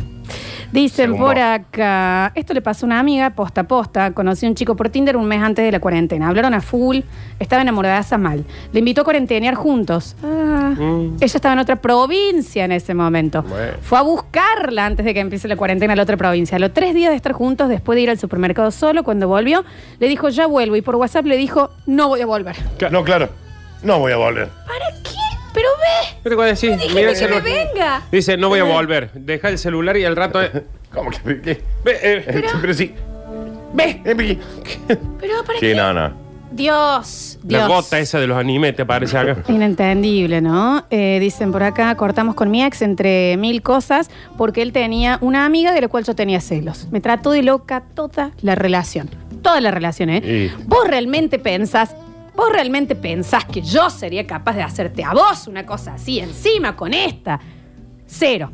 Dicen 0.71 1.05
Según 1.07 1.19
por 1.19 1.35
vos. 1.35 1.43
acá, 1.43 2.31
esto 2.35 2.53
le 2.53 2.61
pasó 2.61 2.85
a 2.85 2.87
una 2.87 2.99
amiga, 2.99 3.29
posta 3.31 3.61
a 3.61 3.63
posta, 3.67 4.11
conocí 4.11 4.45
a 4.45 4.49
un 4.49 4.55
chico 4.55 4.75
por 4.75 4.89
Tinder 4.89 5.15
un 5.17 5.25
mes 5.27 5.41
antes 5.41 5.63
de 5.63 5.71
la 5.71 5.79
cuarentena. 5.79 6.27
Hablaron 6.27 6.53
a 6.53 6.61
full, 6.61 6.99
estaba 7.39 7.61
enamorada 7.61 8.17
mal. 8.17 8.45
Le 8.71 8.79
invitó 8.79 9.01
a 9.01 9.03
cuarentenear 9.03 9.55
juntos. 9.55 10.15
Ah, 10.23 10.53
Mm. 10.67 11.15
Ella 11.21 11.25
estaba 11.35 11.53
en 11.53 11.59
otra 11.59 11.77
provincia 11.77 12.65
en 12.65 12.71
ese 12.71 12.93
momento. 12.93 13.41
Bueno. 13.43 13.73
Fue 13.81 13.97
a 13.97 14.01
buscarla 14.01 14.85
antes 14.85 15.05
de 15.05 15.13
que 15.13 15.19
empiece 15.21 15.47
la 15.47 15.55
cuarentena 15.55 15.93
en 15.93 15.97
la 15.97 16.03
otra 16.03 16.17
provincia. 16.17 16.57
A 16.57 16.59
los 16.59 16.73
tres 16.73 16.93
días 16.93 17.09
de 17.11 17.15
estar 17.15 17.31
juntos, 17.31 17.69
después 17.69 17.95
de 17.95 18.01
ir 18.01 18.09
al 18.09 18.17
supermercado 18.19 18.69
solo, 18.71 19.03
cuando 19.03 19.27
volvió, 19.27 19.63
le 19.99 20.07
dijo, 20.07 20.29
ya 20.29 20.45
vuelvo. 20.45 20.75
Y 20.75 20.81
por 20.81 20.95
WhatsApp 20.95 21.25
le 21.25 21.37
dijo, 21.37 21.69
no 21.85 22.09
voy 22.09 22.21
a 22.21 22.25
volver. 22.25 22.55
No, 22.91 23.03
claro. 23.03 23.29
No 23.83 23.99
voy 23.99 24.11
a 24.11 24.17
volver. 24.17 24.49
¿Para 24.65 24.85
qué? 25.03 25.11
Pero 25.57 25.69
ve. 25.79 26.17
¿Qué 26.23 26.29
te 26.29 26.35
voy 26.35 26.45
a 26.45 26.47
decir? 26.49 26.77
Dije 26.77 26.93
Mira 26.93 27.09
el 27.11 27.17
que 27.17 27.27
me 27.27 27.41
celular. 27.41 27.43
venga. 27.73 28.01
Dice, 28.11 28.37
no 28.37 28.49
voy 28.49 28.59
a 28.59 28.63
volver. 28.63 29.09
Deja 29.13 29.49
el 29.49 29.57
celular 29.57 29.97
y 29.97 30.05
al 30.05 30.15
rato. 30.15 30.41
eh, 30.41 30.51
¿Cómo 30.93 31.09
que? 31.09 31.41
¿Qué? 31.41 31.61
ve, 31.83 31.97
eh, 32.03 32.43
Pero, 32.61 32.73
sí. 32.73 32.93
ve. 33.73 34.01
Eh. 34.05 34.37
Pero 35.19 35.43
¿para 35.43 35.59
Sí, 35.59 35.73
no, 35.75 35.93
no. 35.93 36.27
Dios, 36.49 37.39
Dios. 37.43 37.61
La 37.61 37.67
gota 37.67 37.99
esa 37.99 38.19
de 38.19 38.27
los 38.27 38.37
animes 38.37 38.75
te 38.75 38.85
parece 38.85 39.17
acá. 39.17 39.43
Inentendible, 39.51 40.41
¿no? 40.41 40.85
Eh, 40.89 41.17
dicen 41.19 41.51
por 41.51 41.61
acá, 41.63 41.93
cortamos 41.95 42.35
con 42.35 42.49
mi 42.49 42.63
ex 42.63 42.81
entre 42.81 43.35
mil 43.37 43.61
cosas 43.61 44.09
porque 44.37 44.61
él 44.61 44.71
tenía 44.71 45.17
una 45.21 45.45
amiga 45.45 45.73
de 45.73 45.81
la 45.81 45.87
cual 45.87 46.03
yo 46.05 46.15
tenía 46.15 46.39
celos. 46.39 46.87
Me 46.91 47.01
trató 47.01 47.31
de 47.31 47.43
loca 47.43 47.83
toda 47.95 48.31
la 48.41 48.55
relación. 48.55 49.09
Toda 49.41 49.59
la 49.61 49.71
relación, 49.71 50.09
¿eh? 50.09 50.21
Y- 50.55 50.63
Vos 50.65 50.87
realmente 50.87 51.37
pensás, 51.37 51.95
vos 52.37 52.49
realmente 52.53 52.95
pensás 52.95 53.43
que 53.45 53.61
yo 53.61 53.89
sería 53.89 54.25
capaz 54.25 54.53
de 54.55 54.61
hacerte 54.63 55.03
a 55.03 55.11
vos 55.11 55.47
una 55.47 55.65
cosa 55.65 55.95
así 55.95 56.19
encima 56.19 56.75
con 56.77 56.93
esta. 56.93 57.39
Cero. 58.05 58.51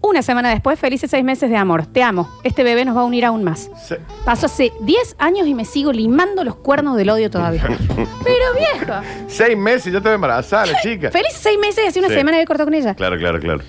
Una 0.00 0.20
semana 0.22 0.48
después, 0.50 0.78
felices 0.80 1.10
seis 1.10 1.22
meses 1.22 1.48
de 1.50 1.56
amor. 1.56 1.86
Te 1.86 2.02
amo. 2.02 2.28
Este 2.42 2.64
bebé 2.64 2.84
nos 2.84 2.96
va 2.96 3.02
a 3.02 3.04
unir 3.04 3.24
aún 3.24 3.44
más. 3.44 3.70
Sí. 3.86 3.94
Pasó 4.24 4.46
hace 4.46 4.72
10 4.80 5.16
años 5.18 5.46
y 5.46 5.54
me 5.54 5.64
sigo 5.64 5.92
limando 5.92 6.42
los 6.42 6.56
cuernos 6.56 6.96
del 6.96 7.10
odio 7.10 7.30
todavía. 7.30 7.62
Pero 7.96 8.44
viejo. 8.56 8.92
Seis 9.28 9.56
meses, 9.56 9.92
ya 9.92 10.00
te 10.00 10.04
voy 10.04 10.12
a 10.12 10.14
embarazar, 10.14 10.66
la 10.68 10.80
chica. 10.80 11.10
Feliz 11.10 11.32
seis 11.34 11.56
meses 11.58 11.84
y 11.84 11.88
hace 11.88 11.98
una 12.00 12.08
Sí. 12.08 12.14
semana 12.14 12.36
había 12.38 12.46
cortado 12.46 12.66
con 12.66 12.74
ella. 12.74 12.94
Claro, 12.94 13.16
claro, 13.18 13.38
claro. 13.38 13.60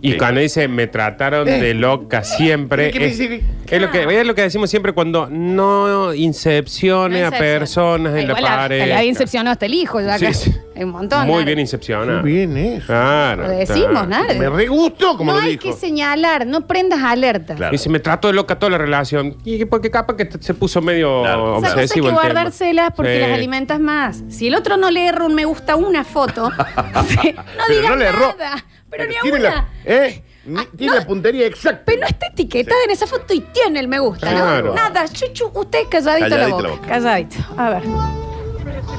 Y 0.00 0.12
Sí. 0.12 0.18
cuando 0.18 0.40
dice 0.40 0.68
me 0.68 0.86
trataron 0.86 1.48
Eh. 1.48 1.60
de 1.60 1.74
loca 1.74 2.22
siempre. 2.22 2.90
¿Qué 2.92 3.00
me 3.00 3.06
es, 3.06 3.18
dice? 3.18 3.42
es 3.68 3.80
lo 3.82 3.90
que, 3.90 4.20
es 4.20 4.26
lo 4.26 4.34
que 4.34 4.42
decimos 4.42 4.70
siempre 4.70 4.92
cuando 4.92 5.28
no 5.28 6.14
incepcione 6.14 7.20
No 7.20 7.26
a 7.26 7.28
incepciona. 7.28 7.38
personas 7.58 8.16
en 8.16 8.28
la 8.28 8.40
la- 8.40 8.48
pared. 8.48 8.86
Le 8.86 8.94
había 8.94 9.08
incepcionado 9.08 9.52
hasta 9.52 9.66
el 9.66 9.74
hijo 9.74 10.00
ya 10.00 10.14
acá. 10.14 10.32
Sí, 10.32 10.50
sí. 10.50 10.54
Hay 10.76 10.84
un 10.84 10.90
montón. 10.90 11.26
Muy 11.26 11.44
bien 11.44 11.58
incepcionado. 11.58 12.20
Muy 12.22 12.32
bien 12.32 12.56
eso. 12.56 12.86
Claro. 12.86 13.42
Lo 13.42 13.48
decimos, 13.48 13.88
está. 13.90 14.06
Nardo. 14.06 14.34
Me 14.38 14.48
re 14.48 14.66
gustó 14.68 15.16
como 15.16 15.32
no 15.32 15.38
lo 15.38 15.44
hay 15.44 15.56
dijo. 15.56 15.62
que 15.64 15.72
señalar, 15.72 16.46
no 16.46 16.66
prendas 16.68 17.02
alerta. 17.02 17.56
Claro. 17.56 17.72
Dice, 17.72 17.88
me 17.88 17.98
trató 17.98 18.28
de 18.28 18.34
loca 18.34 18.56
toda 18.58 18.70
la 18.70 18.78
relación. 18.78 19.36
Y 19.44 19.64
porque 19.64 19.90
capaz 19.90 20.14
que 20.16 20.28
se 20.38 20.54
puso 20.54 20.80
medio 20.80 21.22
Claro. 21.22 21.54
Cosas 21.56 21.76
hay 21.76 21.82
obsesivo 21.84 22.04
que 22.06 22.10
el 22.10 22.16
tema. 22.16 22.22
guardárselas 22.32 22.90
porque 22.94 23.14
Sí. 23.16 23.20
las 23.20 23.32
alimentas 23.32 23.80
más. 23.80 24.22
Si 24.28 24.46
el 24.46 24.54
otro 24.54 24.76
no 24.76 24.90
le 24.92 25.06
erra 25.08 25.24
un 25.26 25.34
me 25.34 25.44
gusta 25.44 25.72
a 25.72 25.76
una 25.76 26.04
foto, 26.04 26.48
no 26.94 27.04
Pero 27.08 27.34
digas 27.68 27.90
no 27.90 27.96
le 27.96 28.04
erró. 28.06 28.34
nada. 28.38 28.64
Pero, 28.90 29.04
ni 29.06 29.16
a 29.16 29.20
tiene 29.20 29.38
una. 29.40 29.50
la, 29.50 29.68
¿eh? 29.84 30.22
Ni- 30.46 30.64
tiene 30.76 30.94
no. 30.94 30.98
la 31.00 31.06
puntería 31.06 31.46
exacta. 31.46 31.82
Pero 31.84 32.00
no 32.00 32.06
está 32.06 32.26
etiquetada 32.28 32.80
en 32.84 32.90
esa 32.90 33.06
foto 33.06 33.34
y 33.34 33.40
tiene 33.40 33.80
el 33.80 33.88
me 33.88 33.98
gusta, 33.98 34.30
Claro. 34.30 34.68
¿no? 34.68 34.74
Nada, 34.74 35.06
chuchu, 35.08 35.50
usted 35.54 35.80
calladito, 35.90 36.28
la 36.28 36.36
Calladito 36.36 36.56
boca. 36.56 36.68
la 36.68 36.74
boca. 36.76 36.88
Calladito. 36.88 37.36
A 37.56 37.70
ver. 37.70 37.82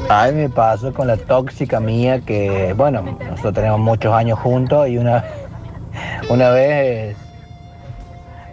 A 0.09 0.27
mí 0.27 0.33
me 0.33 0.49
pasó 0.49 0.93
con 0.93 1.07
la 1.07 1.17
tóxica 1.17 1.79
mía 1.79 2.21
que, 2.21 2.73
bueno, 2.77 3.01
nosotros 3.01 3.53
tenemos 3.53 3.79
muchos 3.79 4.13
años 4.13 4.39
juntos 4.39 4.87
y 4.89 4.97
una, 4.97 5.23
una 6.29 6.49
vez, 6.51 7.15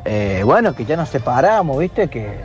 eh, 0.04 0.42
bueno, 0.44 0.74
que 0.74 0.84
ya 0.84 0.96
nos 0.96 1.08
separamos, 1.08 1.78
¿viste? 1.78 2.08
Que, 2.08 2.40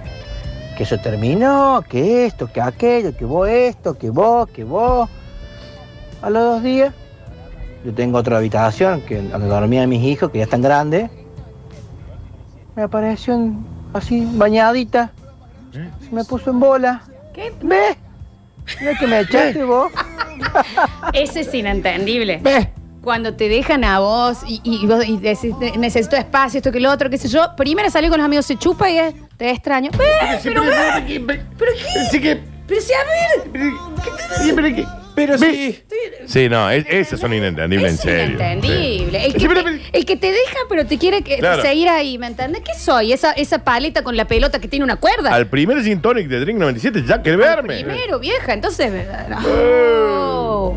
que 0.78 0.86
se 0.86 0.98
terminó, 0.98 1.84
que 1.88 2.26
esto, 2.26 2.48
que 2.52 2.62
aquello, 2.62 3.16
que 3.16 3.26
vos 3.26 3.48
esto, 3.50 3.98
que 3.98 4.10
vos, 4.10 4.50
que 4.50 4.64
vos. 4.64 5.10
A 6.22 6.30
los 6.30 6.44
dos 6.44 6.64
días, 6.64 6.94
yo 7.86 7.94
tengo 7.94 8.18
otra 8.20 8.38
habitación 8.38 9.02
que 9.02 9.22
donde 9.22 9.48
dormían 9.48 9.90
mis 9.90 10.04
hijos, 10.04 10.30
que 10.32 10.38
ya 10.40 10.44
están 10.46 10.62
grandes. 10.62 11.10
Me 12.76 12.84
apareció 12.84 13.34
en- 13.34 13.66
así, 13.94 14.28
bañadita. 14.34 15.12
Se 15.74 16.14
me 16.14 16.24
puso 16.26 16.52
en 16.52 16.60
bola. 16.60 17.02
¿Qué? 17.34 17.52
¿Ves? 17.62 17.98
¿No 18.82 18.90
es 18.92 19.00
que 19.00 19.08
me 19.08 19.20
echaste 19.22 19.64
vos? 19.64 19.92
Ese 21.14 21.42
es 21.42 21.54
inentendible. 21.54 22.40
Ve. 22.42 22.72
Cuando 23.04 23.34
te 23.36 23.50
dejan 23.50 23.84
a 23.84 24.00
vos 24.00 24.40
y, 24.48 24.62
y 24.64 24.86
vos 24.86 25.04
y 25.08 25.18
decís, 25.18 25.56
necesito 25.80 26.16
espacio, 26.16 26.60
esto 26.60 26.72
que 26.72 26.80
lo 26.80 26.92
otro, 26.92 27.10
qué 27.10 27.18
sé 27.18 27.28
yo. 27.30 27.56
Primero 27.58 27.90
salió 27.90 28.10
con 28.12 28.20
los 28.20 28.26
amigos, 28.26 28.46
se 28.46 28.56
chupa 28.58 28.90
y 28.92 29.00
es, 29.00 29.16
te 29.38 29.50
extraño. 29.50 29.90
Ve, 29.98 30.06
pero, 30.44 30.62
pero, 30.62 30.62
ve, 30.62 31.04
pero, 31.08 31.26
pero, 31.58 31.72
pero 32.12 32.22
qué, 32.22 32.42
pero 32.68 32.82
sí, 32.82 32.94
pero 35.16 35.38
sí. 35.38 35.80
Sí, 36.26 36.50
no, 36.50 36.70
es- 36.70 36.86
esas 36.88 37.20
son 37.20 37.34
inentendibles, 37.34 37.94
es 37.94 38.00
en 38.00 38.04
serio. 38.04 38.36
inentendible. 38.36 39.26
El, 39.26 39.32
Sí, 39.34 39.38
que 39.40 39.48
pero- 39.48 39.64
te, 39.64 39.82
el 39.98 40.06
que 40.06 40.18
te 40.18 40.28
deja, 40.32 40.58
pero 40.70 40.86
te 40.86 40.98
quiere 40.98 41.22
que- 41.22 41.38
Claro. 41.38 41.62
seguir 41.62 41.90
ahí, 41.90 42.18
¿me 42.18 42.28
entiendes? 42.28 42.62
¿Qué 42.66 42.74
soy? 42.80 43.12
Esa, 43.14 43.32
esa 43.34 43.64
paleta 43.64 44.04
con 44.04 44.16
la 44.18 44.26
pelota 44.26 44.60
que 44.60 44.68
tiene 44.68 44.86
una 44.86 44.96
cuerda. 44.98 45.34
Al 45.34 45.48
primer 45.48 45.82
gin 45.84 46.02
tonic 46.02 46.28
de 46.28 46.40
Drink 46.40 46.58
97 46.60 47.04
ya 47.08 47.22
que 47.22 47.36
verme. 47.36 47.84
Primero, 47.84 48.20
vieja, 48.20 48.54
entonces. 48.54 48.92
Oh. 49.46 50.76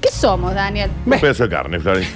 ¿Qué 0.00 0.08
somos, 0.10 0.54
Daniel? 0.54 0.90
Un 1.06 1.18
pedazo 1.20 1.44
de 1.44 1.48
carne, 1.50 1.80
Flori. 1.80 2.06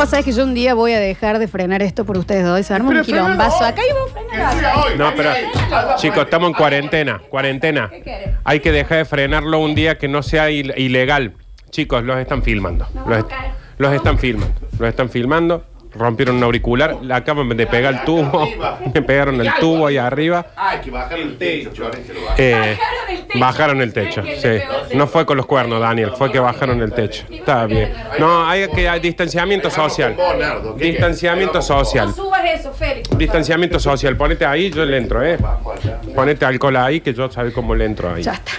Vos 0.00 0.08
sabés 0.08 0.24
que 0.24 0.32
yo 0.32 0.44
un 0.44 0.54
día 0.54 0.72
voy 0.72 0.92
a 0.92 0.98
dejar 0.98 1.38
de 1.38 1.46
frenar 1.46 1.82
esto 1.82 2.06
por 2.06 2.16
ustedes 2.16 2.42
dos. 2.42 2.64
Se 2.64 2.72
arma 2.72 2.88
un 2.88 2.94
Pero 2.94 3.04
quilombazo 3.04 3.62
acá 3.62 3.82
y 3.86 3.92
vos 3.92 4.10
acá. 4.32 4.96
No, 4.96 5.12
pero 5.14 5.30
chicos, 5.96 6.24
estamos 6.24 6.48
en 6.48 6.54
cuarentena. 6.54 7.20
Cuarentena. 7.28 7.90
¿Qué 7.90 8.00
querés? 8.00 8.28
Hay 8.44 8.60
que 8.60 8.72
dejar 8.72 8.96
de 8.98 9.04
frenarlo 9.04 9.58
un 9.58 9.74
día 9.74 9.98
que 9.98 10.08
no 10.08 10.22
sea 10.22 10.48
il- 10.50 10.72
ilegal. 10.78 11.34
Chicos, 11.68 12.02
los 12.02 12.16
están 12.16 12.42
filmando. 12.42 12.88
Los, 13.06 13.18
est- 13.18 13.30
los 13.76 13.92
están 13.92 14.18
filmando. 14.18 14.54
Los 14.78 14.88
están 14.88 15.10
filmando. 15.10 15.66
Rompieron 15.94 16.36
un 16.36 16.42
auricular. 16.44 16.96
La 17.02 17.16
acaban 17.16 17.48
de 17.48 17.66
pegar 17.66 17.94
el 17.94 18.04
tubo. 18.04 18.48
Me 18.94 19.02
pegaron 19.02 19.40
el 19.40 19.52
tubo 19.58 19.86
ahí 19.86 19.96
arriba. 19.96 20.46
Hay 20.56 20.80
que 20.80 20.90
bajar 20.90 21.18
el 21.18 21.36
techo. 21.36 21.90
Eh, 22.38 22.76
Bajaron 22.78 23.10
el 23.10 23.26
techo. 23.26 23.38
bajaron 23.40 23.80
el 23.82 23.92
techo, 23.92 24.22
sí. 24.22 24.96
No 24.96 25.06
fue 25.06 25.26
con 25.26 25.36
los 25.36 25.46
cuernos, 25.46 25.80
Daniel, 25.80 26.12
fue 26.16 26.30
que 26.30 26.38
bajaron 26.40 26.80
el 26.82 26.92
techo. 26.92 27.24
Está 27.30 27.66
bien. 27.66 27.92
No, 28.18 28.46
hay 28.48 28.68
que 28.68 28.88
hay 28.88 29.00
distanciamiento 29.00 29.70
social. 29.70 30.16
Distanciamiento 30.76 31.60
social. 31.62 32.08
No 32.08 32.12
subas 32.14 32.42
eso, 32.44 32.72
Félix. 32.72 33.16
Distanciamiento 33.16 33.78
social. 33.78 34.16
Ponete 34.16 34.46
ahí, 34.46 34.70
yo 34.70 34.84
le 34.84 34.96
entro, 34.96 35.22
¿eh? 35.24 35.38
Ponete 36.14 36.44
alcohol 36.44 36.76
ahí, 36.76 37.00
que 37.00 37.12
yo 37.14 37.30
sabe 37.30 37.52
cómo 37.52 37.74
le 37.74 37.84
entro 37.84 38.14
ahí. 38.14 38.22
Ya 38.22 38.32
está. 38.34 38.52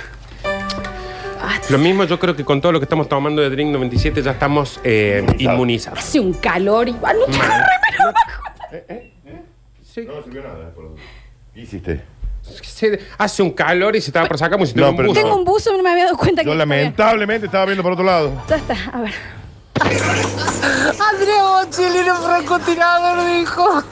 Lo 1.71 1.77
mismo 1.77 2.03
yo 2.03 2.19
creo 2.19 2.35
que 2.35 2.43
con 2.43 2.59
todo 2.61 2.71
lo 2.73 2.79
que 2.79 2.83
estamos 2.85 3.07
tomando 3.07 3.41
de 3.41 3.49
Drink 3.49 3.71
97 3.71 4.21
ya 4.21 4.31
estamos 4.31 4.79
eh, 4.83 5.25
inmunizados. 5.39 5.99
Hace 5.99 6.19
un 6.19 6.33
calor 6.33 6.89
igual. 6.89 7.17
No 7.19 7.25
tengo 7.25 7.37
Mal. 7.39 7.49
remera 7.49 8.03
abajo. 8.03 8.43
Sí. 9.83 10.01
No 10.07 10.23
se 10.23 10.29
vio 10.29 10.43
nada. 10.43 10.69
por- 10.73 10.95
¿Qué 11.53 11.61
hiciste? 11.61 12.01
Se- 12.63 12.99
hace 13.17 13.43
un 13.43 13.51
calor 13.51 13.95
y 13.95 14.01
se 14.01 14.07
estaba 14.09 14.27
por 14.27 14.37
sacar 14.37 14.53
como 14.53 14.65
si 14.65 14.73
No, 14.75 14.89
un 14.89 14.95
pero- 14.97 15.09
buzo. 15.09 15.21
Tengo 15.21 15.35
un 15.35 15.45
buzo 15.45 15.73
y 15.73 15.77
no 15.77 15.83
me 15.83 15.91
había 15.91 16.05
dado 16.05 16.17
cuenta 16.17 16.41
que. 16.43 16.47
Yo 16.49 16.55
lamentablemente 16.55 17.45
estaba 17.45 17.65
viendo 17.65 17.83
por 17.83 17.93
otro 17.93 18.03
lado. 18.05 18.31
Ya 18.49 18.55
está, 18.57 18.75
a 18.93 19.01
ver. 19.01 19.13
Andrea 19.81 21.43
Bocelli, 21.65 21.97
el 21.99 22.11
francotirador, 22.13 23.25
dijo. 23.39 23.83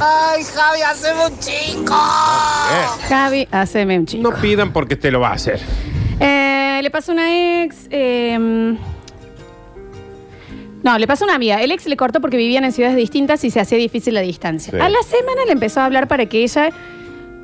Ay, 0.00 0.44
Javi, 0.44 0.82
hacemos 0.82 1.30
un 1.30 1.38
chico. 1.38 1.94
Eh, 1.94 3.06
Javi, 3.08 3.48
haceme 3.50 3.98
un 3.98 4.06
chico. 4.06 4.30
No 4.30 4.36
pidan 4.40 4.72
porque 4.72 4.96
te 4.96 5.10
lo 5.10 5.20
va 5.20 5.30
a 5.30 5.32
hacer. 5.34 5.60
Le 6.88 6.92
pasó 6.92 7.12
una 7.12 7.64
ex. 7.64 7.86
eh, 7.90 8.38
no, 10.82 10.98
le 10.98 11.06
pasó 11.06 11.26
una 11.26 11.34
amiga. 11.34 11.60
El 11.60 11.70
ex 11.70 11.86
le 11.86 11.98
cortó 11.98 12.22
porque 12.22 12.38
vivían 12.38 12.64
en 12.64 12.72
ciudades 12.72 12.96
distintas 12.96 13.44
y 13.44 13.50
se 13.50 13.60
hacía 13.60 13.76
difícil 13.76 14.14
la 14.14 14.22
distancia. 14.22 14.70
Sí. 14.70 14.80
A 14.80 14.88
la 14.88 15.02
semana 15.02 15.44
le 15.44 15.52
empezó 15.52 15.80
a 15.80 15.84
hablar 15.84 16.08
para 16.08 16.24
que 16.24 16.44
ella. 16.44 16.70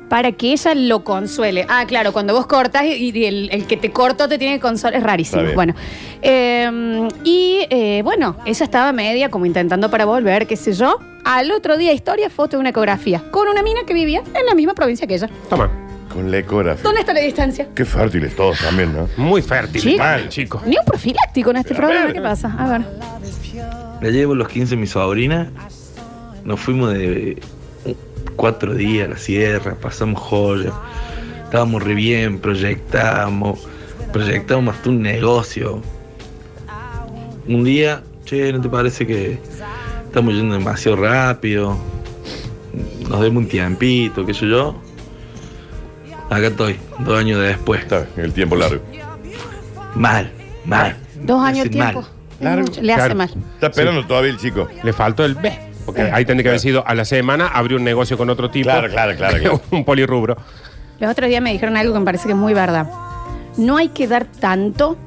Para 0.09 0.31
que 0.31 0.53
ella 0.53 0.73
lo 0.73 1.03
consuele. 1.03 1.67
Ah, 1.69 1.85
claro, 1.85 2.11
cuando 2.11 2.33
vos 2.33 2.47
cortas 2.47 2.85
y, 2.85 3.23
el, 3.23 3.49
el 3.51 3.67
que 3.67 3.77
te 3.77 3.91
cortó 3.91 4.27
te 4.27 4.39
tiene 4.39 4.55
que 4.55 4.61
consolar. 4.61 4.97
Es 4.97 5.03
rarísimo. 5.03 5.43
Bueno. 5.53 5.75
Eh, 6.23 7.07
y 7.23 7.67
eh, 7.69 8.01
bueno, 8.03 8.37
ella 8.47 8.63
estaba 8.63 8.93
media 8.93 9.29
como 9.29 9.45
intentando 9.45 9.91
para 9.91 10.05
volver, 10.05 10.47
qué 10.47 10.55
sé 10.55 10.73
yo. 10.73 10.99
Al 11.23 11.51
otro 11.51 11.77
día, 11.77 11.93
historia, 11.93 12.31
foto 12.31 12.57
de 12.57 12.61
una 12.61 12.69
ecografía. 12.69 13.21
Con 13.29 13.47
una 13.47 13.61
mina 13.61 13.81
que 13.85 13.93
vivía 13.93 14.23
en 14.33 14.45
la 14.47 14.55
misma 14.55 14.73
provincia 14.73 15.05
que 15.05 15.13
ella. 15.13 15.29
Toma. 15.51 15.84
Con 16.15 16.31
la 16.31 16.37
ecografía. 16.39 16.81
¿Dónde 16.81 17.01
está 17.01 17.13
la 17.13 17.19
distancia? 17.19 17.67
Qué 17.75 17.83
fértiles 17.83 18.35
todos 18.35 18.57
también, 18.59 18.93
¿no? 18.93 19.09
Muy 19.17 19.41
fértil. 19.41 19.81
Sí. 19.81 19.95
Mal, 19.97 20.29
chico. 20.29 20.61
Ni 20.65 20.77
un 20.77 20.85
profiláctico 20.85 21.51
en 21.51 21.57
este 21.57 21.75
Pero 21.75 21.87
programa. 21.87 22.13
¿Qué 22.13 22.21
pasa? 22.21 22.55
A 22.57 22.69
ver. 22.69 22.81
Le 24.01 24.11
llevo 24.11 24.33
los 24.33 24.47
15 24.47 24.75
a 24.75 24.77
mi 24.77 24.87
sobrina. 24.87 25.51
Nos 26.45 26.61
fuimos 26.61 26.93
de 26.93 27.41
cuatro 28.37 28.73
días 28.73 29.07
a 29.07 29.11
la 29.11 29.17
sierra, 29.17 29.75
pasamos 29.75 30.21
joya. 30.21 30.71
Estábamos 31.43 31.83
re 31.83 31.93
bien, 31.93 32.39
proyectamos, 32.39 33.67
proyectamos 34.13 34.73
hasta 34.73 34.89
un 34.89 35.01
negocio. 35.01 35.81
un 37.47 37.63
día, 37.63 38.03
che, 38.23 38.53
¿no 38.53 38.61
te 38.61 38.69
parece 38.69 39.05
que 39.05 39.37
estamos 40.05 40.33
yendo 40.33 40.55
demasiado 40.55 40.97
rápido? 40.97 41.77
Nos 43.09 43.21
demos 43.21 43.43
un 43.43 43.49
tiempito, 43.49 44.25
qué 44.25 44.33
sé 44.33 44.47
yo. 44.47 44.75
Acá 46.29 46.47
estoy, 46.47 46.77
dos 46.99 47.19
años 47.19 47.39
después. 47.41 47.81
Está 47.81 48.05
el 48.17 48.33
tiempo 48.33 48.55
largo. 48.55 48.81
Mal, 49.95 50.31
mal. 50.65 50.95
Dos 51.21 51.43
años 51.43 51.65
de 51.65 51.69
tiempo. 51.69 52.03
mal. 52.41 52.59
Mucho, 52.61 52.81
Le 52.81 52.93
hace 52.93 52.99
Claro. 53.01 53.15
mal. 53.15 53.29
Está 53.55 53.67
esperando 53.67 54.05
todavía 54.05 54.31
el 54.31 54.37
chico. 54.37 54.67
Le 54.83 54.91
faltó 54.93 55.23
el 55.25 55.35
B. 55.35 55.57
Porque 55.85 56.01
ahí 56.01 56.25
tendría 56.25 56.43
que 56.43 56.49
haber 56.49 56.59
sido 56.59 56.85
a 56.87 56.95
la 56.95 57.05
semana, 57.05 57.47
abrió 57.47 57.77
un 57.77 57.83
negocio 57.83 58.17
con 58.17 58.29
otro 58.31 58.49
tipo. 58.49 58.65
Claro, 58.69 58.89
claro, 58.89 59.15
claro, 59.15 59.37
claro. 59.39 59.61
un 59.71 59.85
polirrubro. 59.85 60.35
Los 60.99 61.11
otros 61.11 61.29
días 61.29 61.41
me 61.43 61.51
dijeron 61.51 61.77
algo 61.77 61.93
que 61.93 61.99
me 61.99 62.05
parece 62.05 62.25
que 62.25 62.31
es 62.31 62.37
muy 62.37 62.53
verdad. 62.53 62.89
No 63.57 63.77
hay 63.77 63.89
que 63.89 64.07
dar 64.07 64.25
tanto 64.25 64.97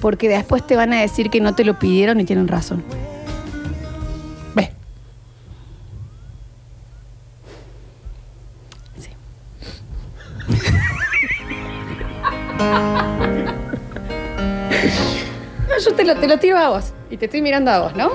porque 0.00 0.28
después 0.28 0.64
te 0.66 0.76
van 0.76 0.92
a 0.92 1.00
decir 1.00 1.28
que 1.30 1.40
no 1.40 1.54
te 1.54 1.64
lo 1.64 1.78
pidieron 1.78 2.20
y 2.20 2.24
tienen 2.24 2.46
razón. 2.48 2.84
Te 15.96 16.04
lo, 16.04 16.14
te 16.16 16.28
lo 16.28 16.38
tiro 16.38 16.56
a 16.58 16.68
vos 16.68 16.92
y 17.10 17.16
te 17.16 17.24
estoy 17.26 17.42
mirando 17.42 17.70
a 17.70 17.80
vos, 17.80 17.96
¿no? 17.96 18.10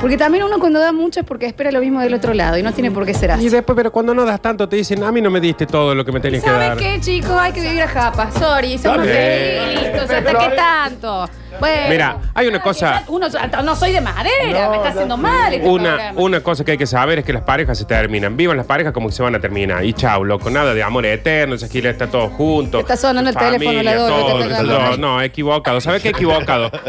Porque 0.00 0.18
también 0.18 0.44
uno 0.44 0.58
cuando 0.58 0.80
da 0.80 0.92
mucho 0.92 1.20
es 1.20 1.26
porque 1.26 1.46
espera 1.46 1.70
lo 1.72 1.80
mismo 1.80 2.00
del 2.00 2.12
otro 2.12 2.34
lado 2.34 2.58
y 2.58 2.62
no 2.62 2.72
tiene 2.72 2.90
por 2.90 3.06
qué 3.06 3.14
ser 3.14 3.30
así. 3.30 3.46
Y 3.46 3.48
después, 3.48 3.74
pero 3.74 3.90
cuando 3.90 4.12
no 4.14 4.24
das 4.26 4.40
tanto, 4.40 4.68
te 4.68 4.76
dicen, 4.76 5.02
a 5.02 5.10
mí 5.10 5.22
no 5.22 5.30
me 5.30 5.40
diste 5.40 5.66
todo 5.66 5.94
lo 5.94 6.04
que 6.04 6.12
me 6.12 6.20
tenías 6.20 6.42
que 6.44 6.50
¿Saben 6.50 6.68
dar. 6.68 6.76
qué, 6.76 7.00
chicos? 7.00 7.30
Hay 7.30 7.52
que 7.52 7.60
vivir 7.62 7.80
a 7.82 7.88
japa. 7.88 8.30
Sorry, 8.32 8.76
somos 8.76 9.06
felices. 9.06 9.64
bien. 9.66 9.92
Listo, 9.92 10.04
Pero 10.06 10.28
¿hasta 10.38 10.50
qué 10.50 10.56
tanto? 10.56 11.28
Bueno. 11.60 11.88
Mira, 11.88 12.16
hay 12.34 12.46
una 12.48 12.60
cosa- 12.60 13.04
Uno, 13.08 13.26
no 13.64 13.76
soy 13.76 13.92
de 13.92 14.00
madera, 14.00 14.68
me 14.70 14.76
está 14.76 14.88
haciendo 14.90 15.16
mal 15.16 15.52
este 15.54 15.68
Una, 15.68 15.90
programa. 15.94 16.20
una 16.20 16.40
cosa 16.40 16.64
que 16.64 16.72
hay 16.72 16.78
que 16.78 16.86
saber 16.86 17.20
es 17.20 17.24
que 17.24 17.32
las 17.32 17.42
parejas 17.42 17.78
se 17.78 17.84
terminan. 17.84 18.36
Vivan 18.36 18.56
las 18.56 18.66
parejas 18.66 18.92
como 18.92 19.08
que 19.08 19.14
se 19.14 19.22
van 19.22 19.34
a 19.34 19.40
terminar. 19.40 19.84
Y 19.84 19.92
chau, 19.92 20.24
loco, 20.24 20.50
nada 20.50 20.74
de 20.74 20.82
amor 20.82 21.06
eterno, 21.06 21.54
esa 21.54 21.68
gira 21.68 21.90
está 21.90 22.06
todo 22.08 22.28
junto. 22.30 22.80
Está 22.80 22.96
sonando 22.96 23.30
el 23.30 23.34
Familia, 23.36 23.58
teléfono, 23.58 23.82
la 23.82 23.94
doble, 23.94 24.54
todo, 24.54 24.90
te. 24.92 24.98
No, 24.98 25.22
equivocado. 25.22 25.80
¿Sabes 25.80 26.02
qué? 26.02 26.08
Equivocado. 26.10 26.70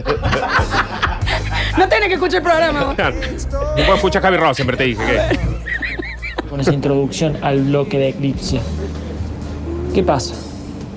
No 1.78 1.90
tenés 1.90 2.08
que 2.08 2.14
escuchar 2.14 2.38
el 2.38 2.44
programa. 2.44 2.96
Claro. 2.96 3.16
No 3.18 3.76
puedo 3.76 3.96
escuchar 3.96 4.22
a 4.22 4.26
Javi 4.28 4.38
Ross, 4.38 4.56
siempre 4.56 4.78
te 4.78 4.86
dije 4.86 5.02
que. 5.06 6.48
con 6.50 6.62
esa 6.62 6.72
introducción 6.74 7.38
al 7.42 7.60
bloque 7.64 7.98
de 8.00 8.10
Eclipse. 8.10 8.62
¿Qué 9.94 10.02
pasa? 10.02 10.36